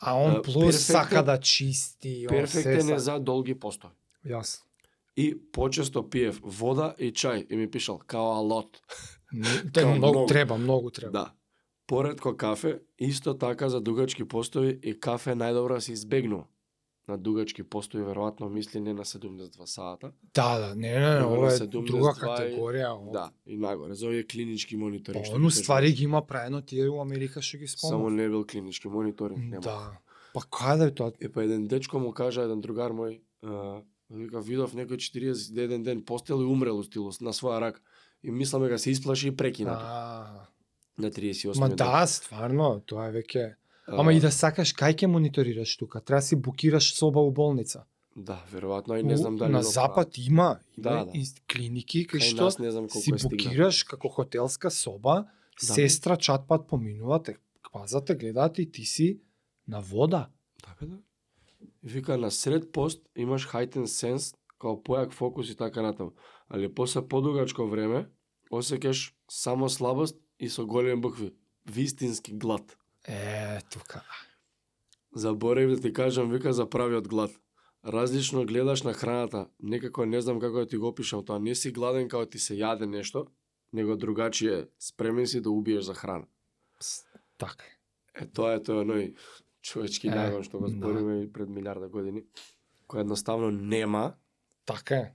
[0.00, 2.26] А он плюс перфектен- сака да чисти.
[2.28, 3.90] Перфектен е за долги постои.
[4.26, 4.60] Јас.
[5.16, 8.80] И почесто пиев вода и чај и ми пишал као алот.
[9.74, 10.26] Те многу многу.
[10.26, 11.12] треба, многу треба.
[11.12, 11.32] Да.
[11.86, 16.44] Поредко кафе, исто така за дугачки постои и кафе најдобро да се избегнува.
[17.08, 20.12] На дугачки постои веројатно мисли не на 72 сата.
[20.34, 22.90] Да, да, не, не, не, ова е 72 друга категорија.
[22.92, 23.12] ова.
[23.12, 23.94] Да, и нагоре.
[23.94, 25.24] За овие клинички мониторинг.
[25.24, 25.50] Па, кажувам.
[25.50, 28.12] ствари ги има праено тие у Америка што ги Само спомнав.
[28.12, 29.60] не бил клинички мониторинг, нема.
[29.60, 29.98] Да.
[30.34, 31.12] Па каде е тоа?
[31.20, 33.80] Е па еден дечко му кажа еден другар мој, а,
[34.10, 36.84] вика видов некој 41 ден постел и умрел у
[37.20, 37.80] на своја рака.
[38.22, 40.48] И мислам дека се исплаши и прекина тоа, А,
[40.98, 43.54] на 38 Ма да, стварно, тоа е веќе.
[43.88, 47.84] Ама и да сакаш кај ќе мониторираш тука, треба да си букираш соба у болница.
[48.16, 51.12] Да, веројатно и не знам дали на запад има, има Да, да.
[51.48, 55.26] клиники кај што не знам си букираш како хотелска соба,
[55.60, 55.74] Да.
[55.74, 57.36] сестра чатпат поминува, те
[57.72, 59.20] пазате, гледаат и ти си
[59.68, 60.28] на вода.
[60.62, 60.98] Да, бе, да.
[61.82, 66.12] Вика, на сред пост имаш heightened sense, као појак фокус и така натаму.
[66.48, 68.08] Али после подугачко време,
[68.50, 71.34] осеќаш само слабост и со големи букви.
[71.66, 72.76] Вистински глад.
[73.08, 74.02] Е, тука.
[75.14, 77.30] Заборев да ти кажам, вика, за правиот глад.
[77.86, 79.46] Различно гледаш на храната.
[79.62, 81.38] Некако не знам како да ти го опишам тоа.
[81.38, 83.26] Не си гладен као ти се јаде нешто,
[83.72, 86.26] него другачие спремен си да убиеш за храна.
[86.78, 87.04] Пс,
[87.38, 87.64] Така.
[88.14, 88.26] е.
[88.26, 89.14] Тоа е тој оној
[89.62, 90.72] човечки Е, нагон што го да.
[90.72, 92.24] збориме и пред милиарда години,
[92.88, 94.14] кој едноставно нема,
[94.66, 95.14] Така е.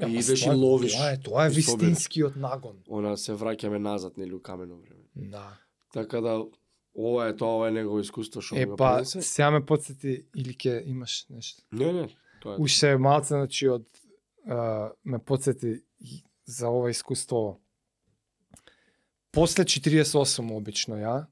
[0.00, 2.76] И Ама идеш и тоа ловиш Тоа е, тоа е вистинскиот нагон.
[2.88, 5.02] она се враќаме назад нели у камено време.
[5.16, 5.58] Да.
[5.92, 6.44] Така да
[6.98, 9.22] ова е тоа, ова е негово искуство што Е, па, пренесе.
[9.22, 11.62] сега ме подсети, или ке имаш нешто?
[11.72, 12.08] Не, не,
[12.42, 12.60] тоа е.
[12.60, 13.86] Уште малце, значи, од,
[14.48, 15.82] а, ме подсети
[16.46, 17.60] за ова искуство.
[19.32, 21.26] После 48 обично ја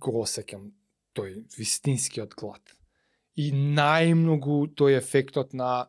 [0.00, 0.72] го осеќам
[1.14, 2.62] тој вистинскиот глад.
[3.36, 5.86] И најмногу тој ефектот на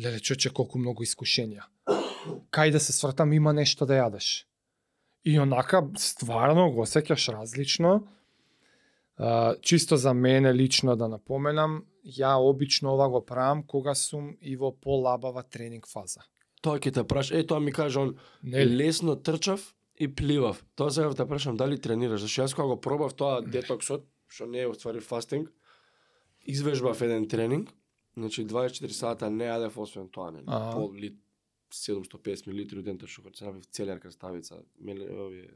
[0.00, 1.64] леле чоче колку многу искушенија.
[2.52, 4.44] Кај да се свртам има нешто да јадеш.
[5.24, 8.02] И онака стварно го осеќаш различно.
[9.62, 14.72] Чисто за мене лично да напоменам, ја обично ова го правам кога сум и во
[14.72, 16.20] полабава тренинг фаза.
[16.62, 18.76] Тоа ќе те праш, е тоа ми каже он, Нели?
[18.76, 20.64] лесно трчав и пливав.
[20.76, 24.60] Тоа сега те прашам дали тренираш, зашто јас кога го пробав тоа детоксот, што не
[24.60, 25.48] е уствари фастинг,
[26.44, 27.72] извежбав еден тренинг,
[28.16, 30.76] значи 24 сата не јадев освен тоа, нели, Аха.
[30.76, 31.16] пол лит
[31.72, 34.44] 750 мл дента што се направив
[34.78, 35.50] меле овие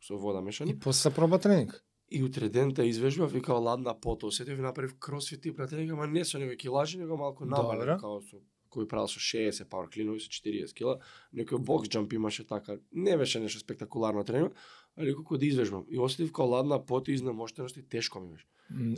[0.00, 0.70] со вода мешани.
[0.70, 1.82] И после проба тренинг.
[2.08, 5.92] И утре дента извежбав и као ладна пота, осетив и направив кросфит тип на тренинг,
[5.92, 7.98] ама не со него килажи, него малку набален, Добро.
[7.98, 8.36] као со
[8.70, 11.00] кој правил со 60 пауер клинови со 40 кила,
[11.34, 14.54] некој бокс джамп имаше така, не беше нешто спектакуларно тренинг,
[14.96, 15.86] али колку да извежбам.
[15.88, 18.46] И осетив као ладна пота и изнемоштеност и тешко ми беше.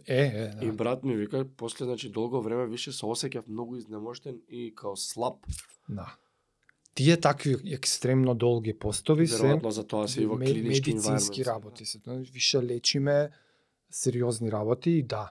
[0.07, 0.73] Е, е, И да.
[0.73, 5.47] брат ми вика, после значи долго време више се осеќав многу изнемоштен и као слаб.
[5.89, 6.17] да.
[6.99, 11.85] Тие такви екстремно долги постови се Веројатно за тоа се и во клинички медицински работи
[11.87, 12.01] се.
[12.03, 13.31] Тоа Више лечиме
[13.91, 15.31] сериозни работи и да.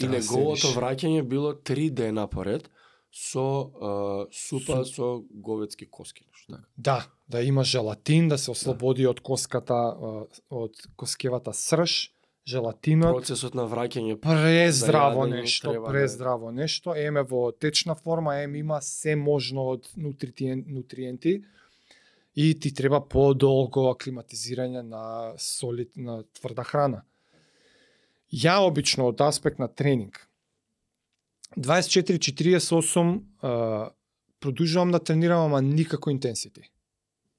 [0.00, 2.70] И да се неговото враќање било три дена поред
[3.12, 3.92] со а,
[4.32, 6.64] супа со говедски коски, нешто така.
[6.78, 9.76] Да, да има желатин, да се ослободи од коската,
[10.48, 12.13] од коскевата срж,
[12.46, 17.94] желатинот, Процесот на враќање прездраво за јадење нешто, треба да- прездраво нешто, еме во течна
[17.94, 21.44] форма, ем има се можно од нутритиен, нутриенти
[22.36, 27.02] и ти треба подолго аклиматизирање на солид, на тврда храна.
[28.32, 30.28] Ја обично од аспект на тренинг
[31.56, 33.90] 24-48 а,
[34.40, 36.70] продолжувам да тренирам, ама никако интенсити.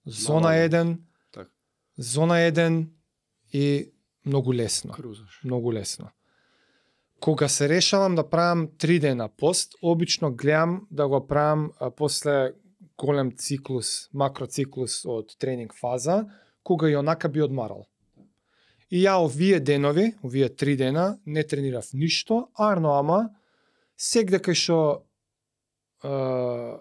[0.05, 0.97] Зона Мало, 1,
[1.31, 1.49] Така.
[1.97, 2.85] зона 1
[3.53, 3.91] и
[4.25, 5.41] многу лесно крузаш.
[5.43, 6.11] многу лесно.
[7.19, 12.53] Кога се решавам да правам три дена пост, обично гледам да го правам а, после
[12.97, 16.25] голем циклус, макроциклус од тренинг фаза,
[16.63, 17.85] кога и онака би одмарал.
[18.91, 23.35] И ја овие денови, овие три дена, не тренирав ништо, арно ама,
[23.97, 24.77] сегде кај што
[26.03, 26.77] е,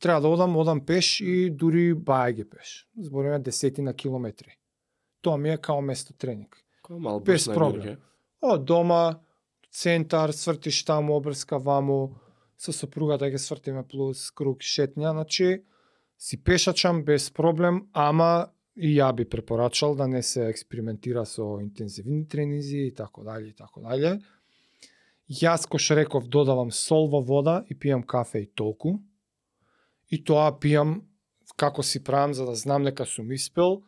[0.00, 2.88] треба да одам, одам пеш и дури бајаги пеш.
[2.96, 4.58] Збориме десетина километри.
[5.20, 7.98] Тоа ми е као место тренинг мал Без проблем.
[8.40, 9.20] Од дома,
[9.70, 12.18] центар, свртиш таму, обрска ваму,
[12.56, 15.64] со сопругата ќе свртиме плюс круг шетња, значи
[16.18, 22.28] си пешачам без проблем, ама и ја би препорачал да не се експериментира со интензивни
[22.28, 24.18] тренинзи и така дале и така дале.
[25.28, 29.00] Јас кој што реков додавам сол во вода и пијам кафе и толку.
[30.08, 31.00] И тоа пијам
[31.56, 33.82] како си правам за да знам дека сум испел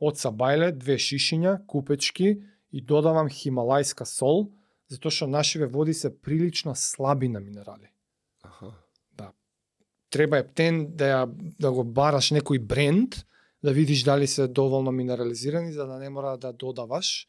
[0.00, 2.40] од сабајле две шишиња купечки
[2.72, 4.48] и додавам хималајска сол,
[4.88, 7.92] затоа што нашиве води се прилично слаби на минерали.
[8.42, 8.72] Аха.
[10.10, 13.22] Треба е птен да ја да го бараш некој бренд,
[13.62, 17.28] да видиш дали се доволно минерализирани за да не мора да додаваш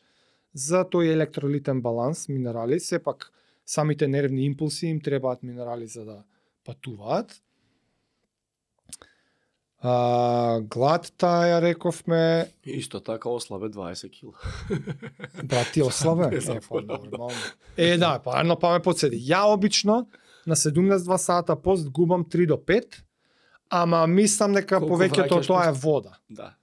[0.54, 3.32] за тој електролитен баланс минерали, сепак
[3.66, 6.24] самите нервни импулси им требаат минерали за да
[6.66, 7.42] патуваат.
[9.82, 14.34] А, гладта ја рековме, Исто така ослабе 20 кила.
[15.44, 16.30] Брат, ти ослабе?
[16.38, 17.38] Е, па, нормално.
[17.78, 19.18] Е, да, па едно па ме подседи.
[19.18, 20.08] Ја обично
[20.46, 23.02] на 72 сата пост губам 3 до 5,
[23.70, 26.18] ама мислам дека Колку повеќето тоа е вода.
[26.30, 26.54] Да.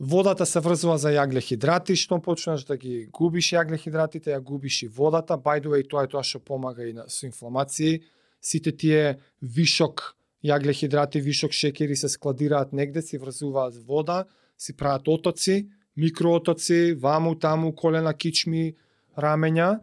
[0.00, 5.40] Водата се врзува за јаглехидрати, што почнаш да ги губиш јаглехидратите, ја губиш и водата.
[5.40, 8.02] By the way, тоа е тоа што помага и на, со инфламации.
[8.44, 14.24] Сите тие вишок јаглехидрати, вишок шекери се складираат негде, се врзуваат вода,
[14.58, 18.76] се прават отоци, микроотоци, ваму, таму, колена, кичми,
[19.16, 19.80] рамења,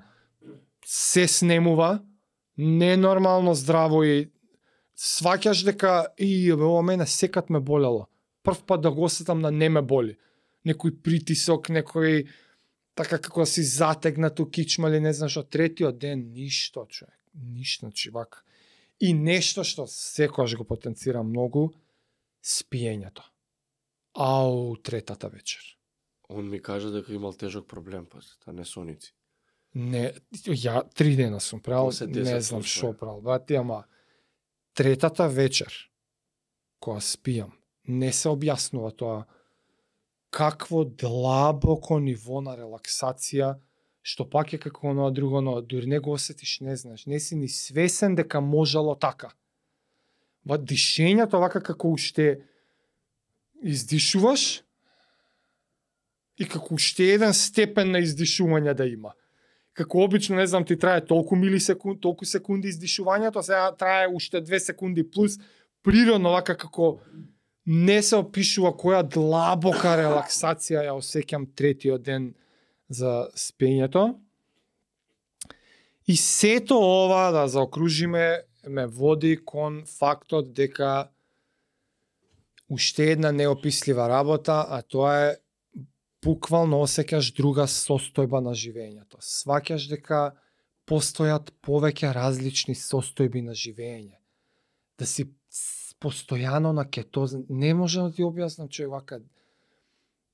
[0.86, 2.04] се снемува,
[2.58, 4.30] ненормално здраво и
[4.98, 8.08] сваќаш дека и ова мене секат ме болело.
[8.44, 10.18] Прв пат да го осетам на не ме боли.
[10.66, 12.28] Некој притисок, некој
[12.96, 17.18] така како да си затегнат у кичма или не знам што, третиот ден ништо, човек.
[17.34, 18.44] Ништо, значи вака.
[19.04, 21.74] И нешто што секогаш го потенцира многу,
[22.40, 23.26] спиењето.
[24.16, 25.60] Ау, третата вечер.
[26.30, 29.12] Он ми кажа дека имал тежок проблем, па, та не соници.
[29.74, 30.14] Не,
[30.48, 33.22] ја три дена сум правил, не 10 знам што правил.
[33.22, 33.84] Брати, ама
[34.74, 35.74] третата вечер,
[36.80, 37.52] кога спијам,
[37.88, 39.26] не се објаснува тоа
[40.30, 43.58] какво длабоко ниво на релаксација,
[44.04, 47.36] што пак е како оно друго, но дури не го осетиш, не знаеш, не си
[47.36, 49.32] ни свесен дека можело така.
[50.46, 52.44] Ва дишењето вака како уште
[53.64, 54.62] издишуваш
[56.38, 59.14] и како уште еден степен на издишување да има.
[59.74, 64.60] Како обично, не знам, ти трае толку милисекунди, толку секунди издишувањето, сега трае уште две
[64.60, 65.40] секунди плюс,
[65.82, 67.00] природно вака како
[67.66, 72.34] не се опишува која длабока релаксација ја осеќам третиот ден
[72.90, 74.16] за спењето.
[76.08, 81.10] И сето ова, да заокружиме, ме води кон фактот дека
[82.70, 85.36] уште една неопислива работа, а тоа е
[86.24, 89.20] буквално осеќаш друга состојба на живењето.
[89.20, 90.34] Сваќаш дека
[90.88, 94.20] постојат повеќе различни состојби на живење.
[95.00, 95.28] Да си
[96.04, 99.22] постојано на кетоз, не може да ти објаснам че вака.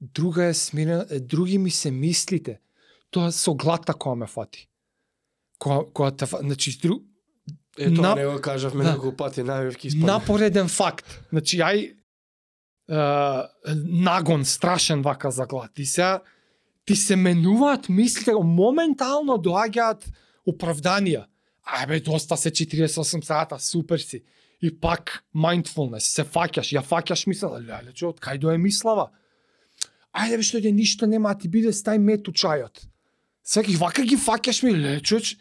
[0.02, 2.60] Друга е смирена, други ми се мислите.
[3.12, 4.68] Тоа со глата која ме фати.
[5.60, 7.04] Која, која те фати, значи, друг,
[7.78, 8.92] Е, тоа На- не го кажавме Да.
[8.92, 10.06] неколку пати, најавки испадне.
[10.06, 11.22] напореден факт.
[11.30, 11.94] Значи, ај е,
[13.78, 15.80] нагон страшен вака за глад.
[15.80, 16.22] И сега
[16.86, 20.04] ти се менуваат мислите, моментално доаѓаат
[20.48, 21.26] оправданија.
[21.66, 24.24] Ајбе, доста се 48 сата, супер си.
[24.62, 29.10] И пак mindfulness, се фаќаш, ја фаќаш мисла, леле, че од кај до е мислава?
[30.14, 32.86] Ајде бе што е ништо нема, а ти биде стај мет у чајот.
[33.44, 35.38] Секи вака ги фаќаш ми, ле, чуч.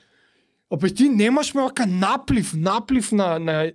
[0.71, 3.73] Опе ти немаш ме вака наплив, наплив на, на,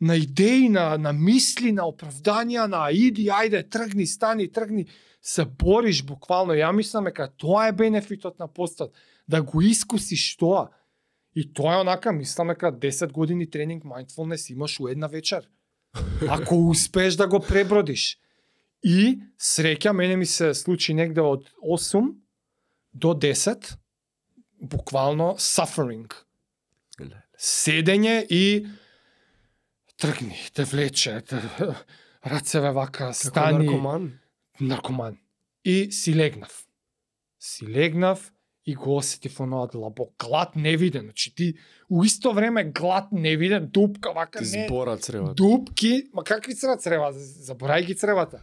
[0.00, 4.86] на идеи, на, на мисли, на оправданија, на иди, ајде, тргни, стани, тргни,
[5.24, 6.52] се бориш буквално.
[6.52, 8.92] Ја мислам дека тоа е бенефитот на постот,
[9.28, 10.68] да го искусиш тоа.
[11.34, 15.48] И тоа е онака, мислам дека 10 години тренинг mindfulness имаш у една вечер.
[16.28, 18.18] Ако успееш да го пребродиш.
[18.84, 22.12] И среќа, мене ми се случи негде од 8
[22.92, 23.76] до 10,
[24.60, 26.12] буквално suffering
[27.38, 28.66] седење и
[29.96, 31.40] тргни, те влече, те,
[32.30, 34.12] рацеве вака, Како стани, наркоман?
[34.60, 35.18] наркоман.
[35.64, 36.64] И си легнав.
[37.40, 38.30] Си легнав
[38.66, 40.14] и го осетив оноа длабок.
[40.18, 41.54] Глад невиден, значи ти
[41.90, 44.66] у исто време глад невиден, дупка вака Ти не.
[44.66, 45.34] збора цревата.
[45.34, 48.40] Дупки, ма какви црева црева, заборај ги цревата.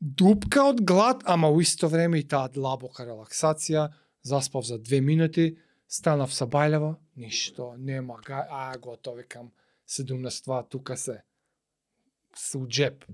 [0.00, 3.90] Дупка од глад, ама у исто време и таа длабока релаксација,
[4.24, 5.56] заспав за две минути,
[5.88, 9.50] станав са бајлево, ништо, нема, а, готов, викам,
[9.88, 11.22] 17 тука се,
[12.36, 13.04] се у джеп.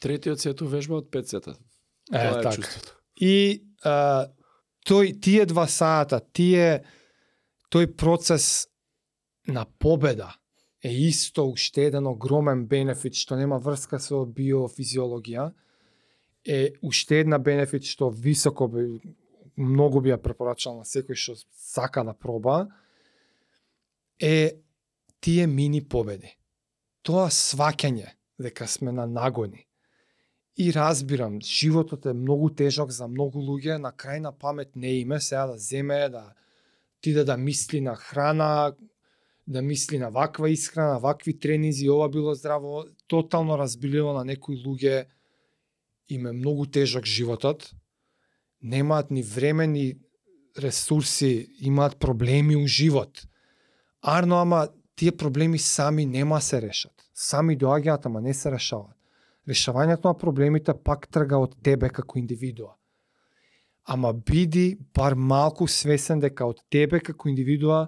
[0.00, 1.56] Третиот сето вежба од 5 сета.
[2.12, 2.52] Е, Тоа е така.
[2.56, 2.96] чувството.
[3.20, 4.28] И а,
[4.86, 6.84] тој тие два сата, тие
[7.72, 8.68] тој процес
[9.48, 10.36] на победа
[10.80, 15.50] е исто уште еден огромен бенефит што нема врска со биофизиологија.
[16.46, 19.00] Е уште една бенефит што високо би
[19.56, 22.68] многу би ја препорачал на секој што сака да проба
[24.20, 24.62] е
[25.20, 26.36] тие мини победи.
[27.02, 29.66] Тоа сваќање дека сме на нагони
[30.56, 35.20] И разбирам, животот е многу тежок за многу луѓе, на крај на памет не име,
[35.20, 36.32] сега да земе, да
[37.00, 38.72] ти да да мисли на храна,
[39.46, 45.06] да мисли на ваква исхрана, вакви тренинзи, ова било здраво, тотално разбилило на некои луѓе
[46.08, 47.70] им е многу тежок животот,
[48.62, 49.94] немаат ни време ни
[50.58, 53.26] ресурси, имаат проблеми у живот.
[54.02, 56.92] Арно, ама тие проблеми сами нема се решат.
[57.14, 58.96] Сами доаѓаат, ама не се решаваат
[59.46, 62.74] решавањето на проблемите пак трга од тебе како индивидуа.
[63.86, 67.86] Ама биди бар малку свесен дека од тебе како индивидуа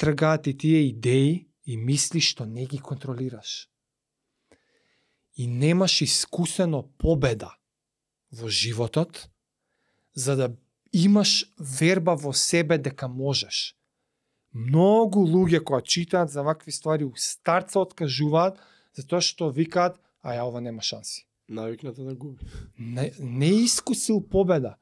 [0.00, 3.68] тргаат и тие идеи и мисли што не ги контролираш.
[5.38, 7.54] И немаш искусено победа
[8.32, 9.28] во животот,
[10.14, 10.50] за да
[10.92, 13.76] имаш верба во себе дека можеш.
[14.52, 18.58] Многу луѓе кои читаат за вакви ствари у старт се откажуваат
[18.98, 21.26] затоа што викаат, а ја ова нема шанси.
[21.48, 22.44] Навикната да губи.
[22.78, 24.76] Не, не искусил победа.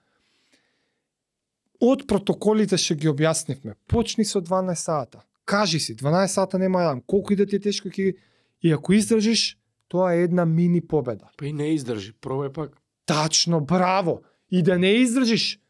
[1.81, 5.23] Од протоколите што ги објаснивме, почни со 12 сата.
[5.45, 8.17] Кажи си, 12 сата нема јадам, колку и да ти е тешко ќе
[8.63, 9.59] и ако издржиш,
[9.89, 11.31] тоа е една мини победа.
[11.37, 12.77] Па и не издржи, пробај пак.
[13.07, 14.23] Тачно, браво.
[14.51, 15.61] И да не издржиш,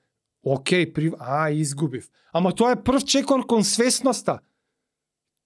[0.43, 1.13] окей, при...
[1.19, 2.09] а, изгубив.
[2.33, 4.39] Ама тоа е прв чекор кон свесноста.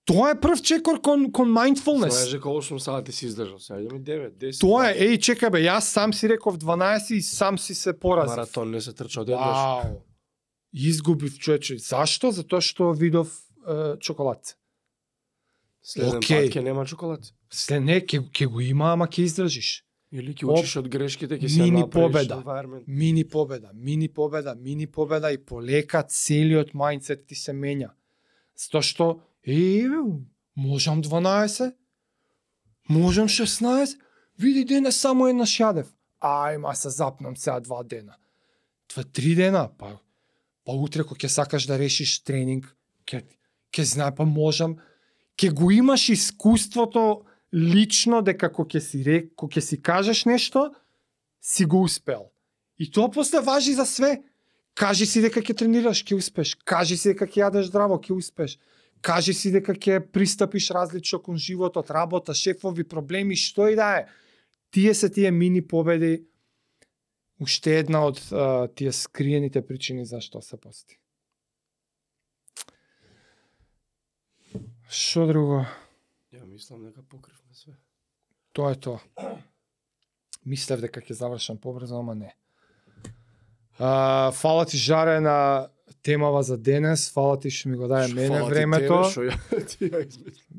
[0.05, 2.10] Тоа е прв чекор кон, кон mindfulness.
[2.10, 4.60] Знаеш дека 8 сати си издржал, сега идеме 9, 10.
[4.60, 8.36] Тоа е, еј, чекај бе, јас сам си реков 12 и сам си се поразив.
[8.36, 9.56] Маратон не се трча одеднаш.
[9.56, 10.02] Вау.
[10.72, 11.78] Изгубив човече.
[11.78, 12.30] Зашто?
[12.30, 13.30] Затоа што видов
[13.66, 14.56] е, чоколадце.
[15.82, 16.51] Следен Океј.
[16.51, 17.30] пат ќе нема чоколад.
[17.51, 19.70] Сле не, ќе, ќе го има, ама ќе издржиш.
[20.10, 22.40] Или ќе учиш од грешките, ќе се Мини победа.
[22.86, 27.93] Мини победа, мини победа, мини победа и полека целиот мајндсет ти се менја.
[28.59, 29.06] Затоа што,
[29.47, 29.86] е,
[30.59, 31.72] можам 12,
[32.89, 33.98] можам 16,
[34.39, 35.90] види денес само еднаш јадев.
[36.20, 38.18] Ајма се запнам сега два дена.
[38.86, 39.98] Това три дена, па,
[40.66, 42.66] па утре кога ќе сакаш да решиш тренинг,
[43.06, 43.22] ќе,
[43.70, 44.74] ќе знае, па можам,
[45.39, 47.22] ќе го имаш искуството
[47.52, 50.70] лично дека кога ќе си рек, кога ќе си кажеш нешто,
[51.40, 52.31] си го успел.
[52.78, 54.22] И тоа после важи за све.
[54.74, 56.55] Кажи си дека ќе тренираш, ќе успеш.
[56.64, 58.56] Кажи си дека ќе јадеш здраво, ќе успеш.
[59.02, 64.06] Кажи си дека ќе пристапиш различно кон животот, работа, шефови, проблеми, што и да е.
[64.70, 66.24] Тие се тие мини победи
[67.40, 71.01] уште една од а, тие скриените причини зашто се пости.
[74.90, 75.64] Што друго?
[76.35, 77.74] Ја мислам дека покрив све.
[78.52, 79.01] Тоа е тоа.
[80.47, 82.35] Мислев дека ќе завршам побрзо, ама не.
[83.78, 85.68] А, фала ти Жаре на
[86.02, 89.02] темава за денес, фала ти што ми го даде мене времето.
[89.14, 90.05] тебе ја ти ја.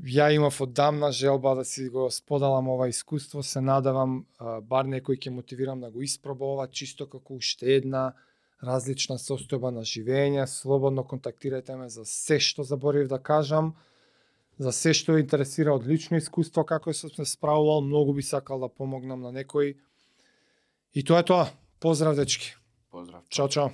[0.05, 5.17] Ја имав одамна желба да си го споделам ова искуство, се надевам а, бар некој
[5.17, 8.13] ќе мотивирам да го испробува, чисто како уште една
[8.61, 10.45] различна состојба на живење.
[10.45, 13.73] Слободно контактирајте ме за се што заборив да кажам,
[14.57, 18.69] за се што интересира од лично искуство како сум се справувал, многу би сакал да
[18.69, 19.75] помогнам на некој.
[20.93, 21.45] И тоа е тоа.
[21.79, 22.55] Поздрав дечки.
[22.91, 23.23] Поздрав.
[23.29, 23.69] Чао, чао.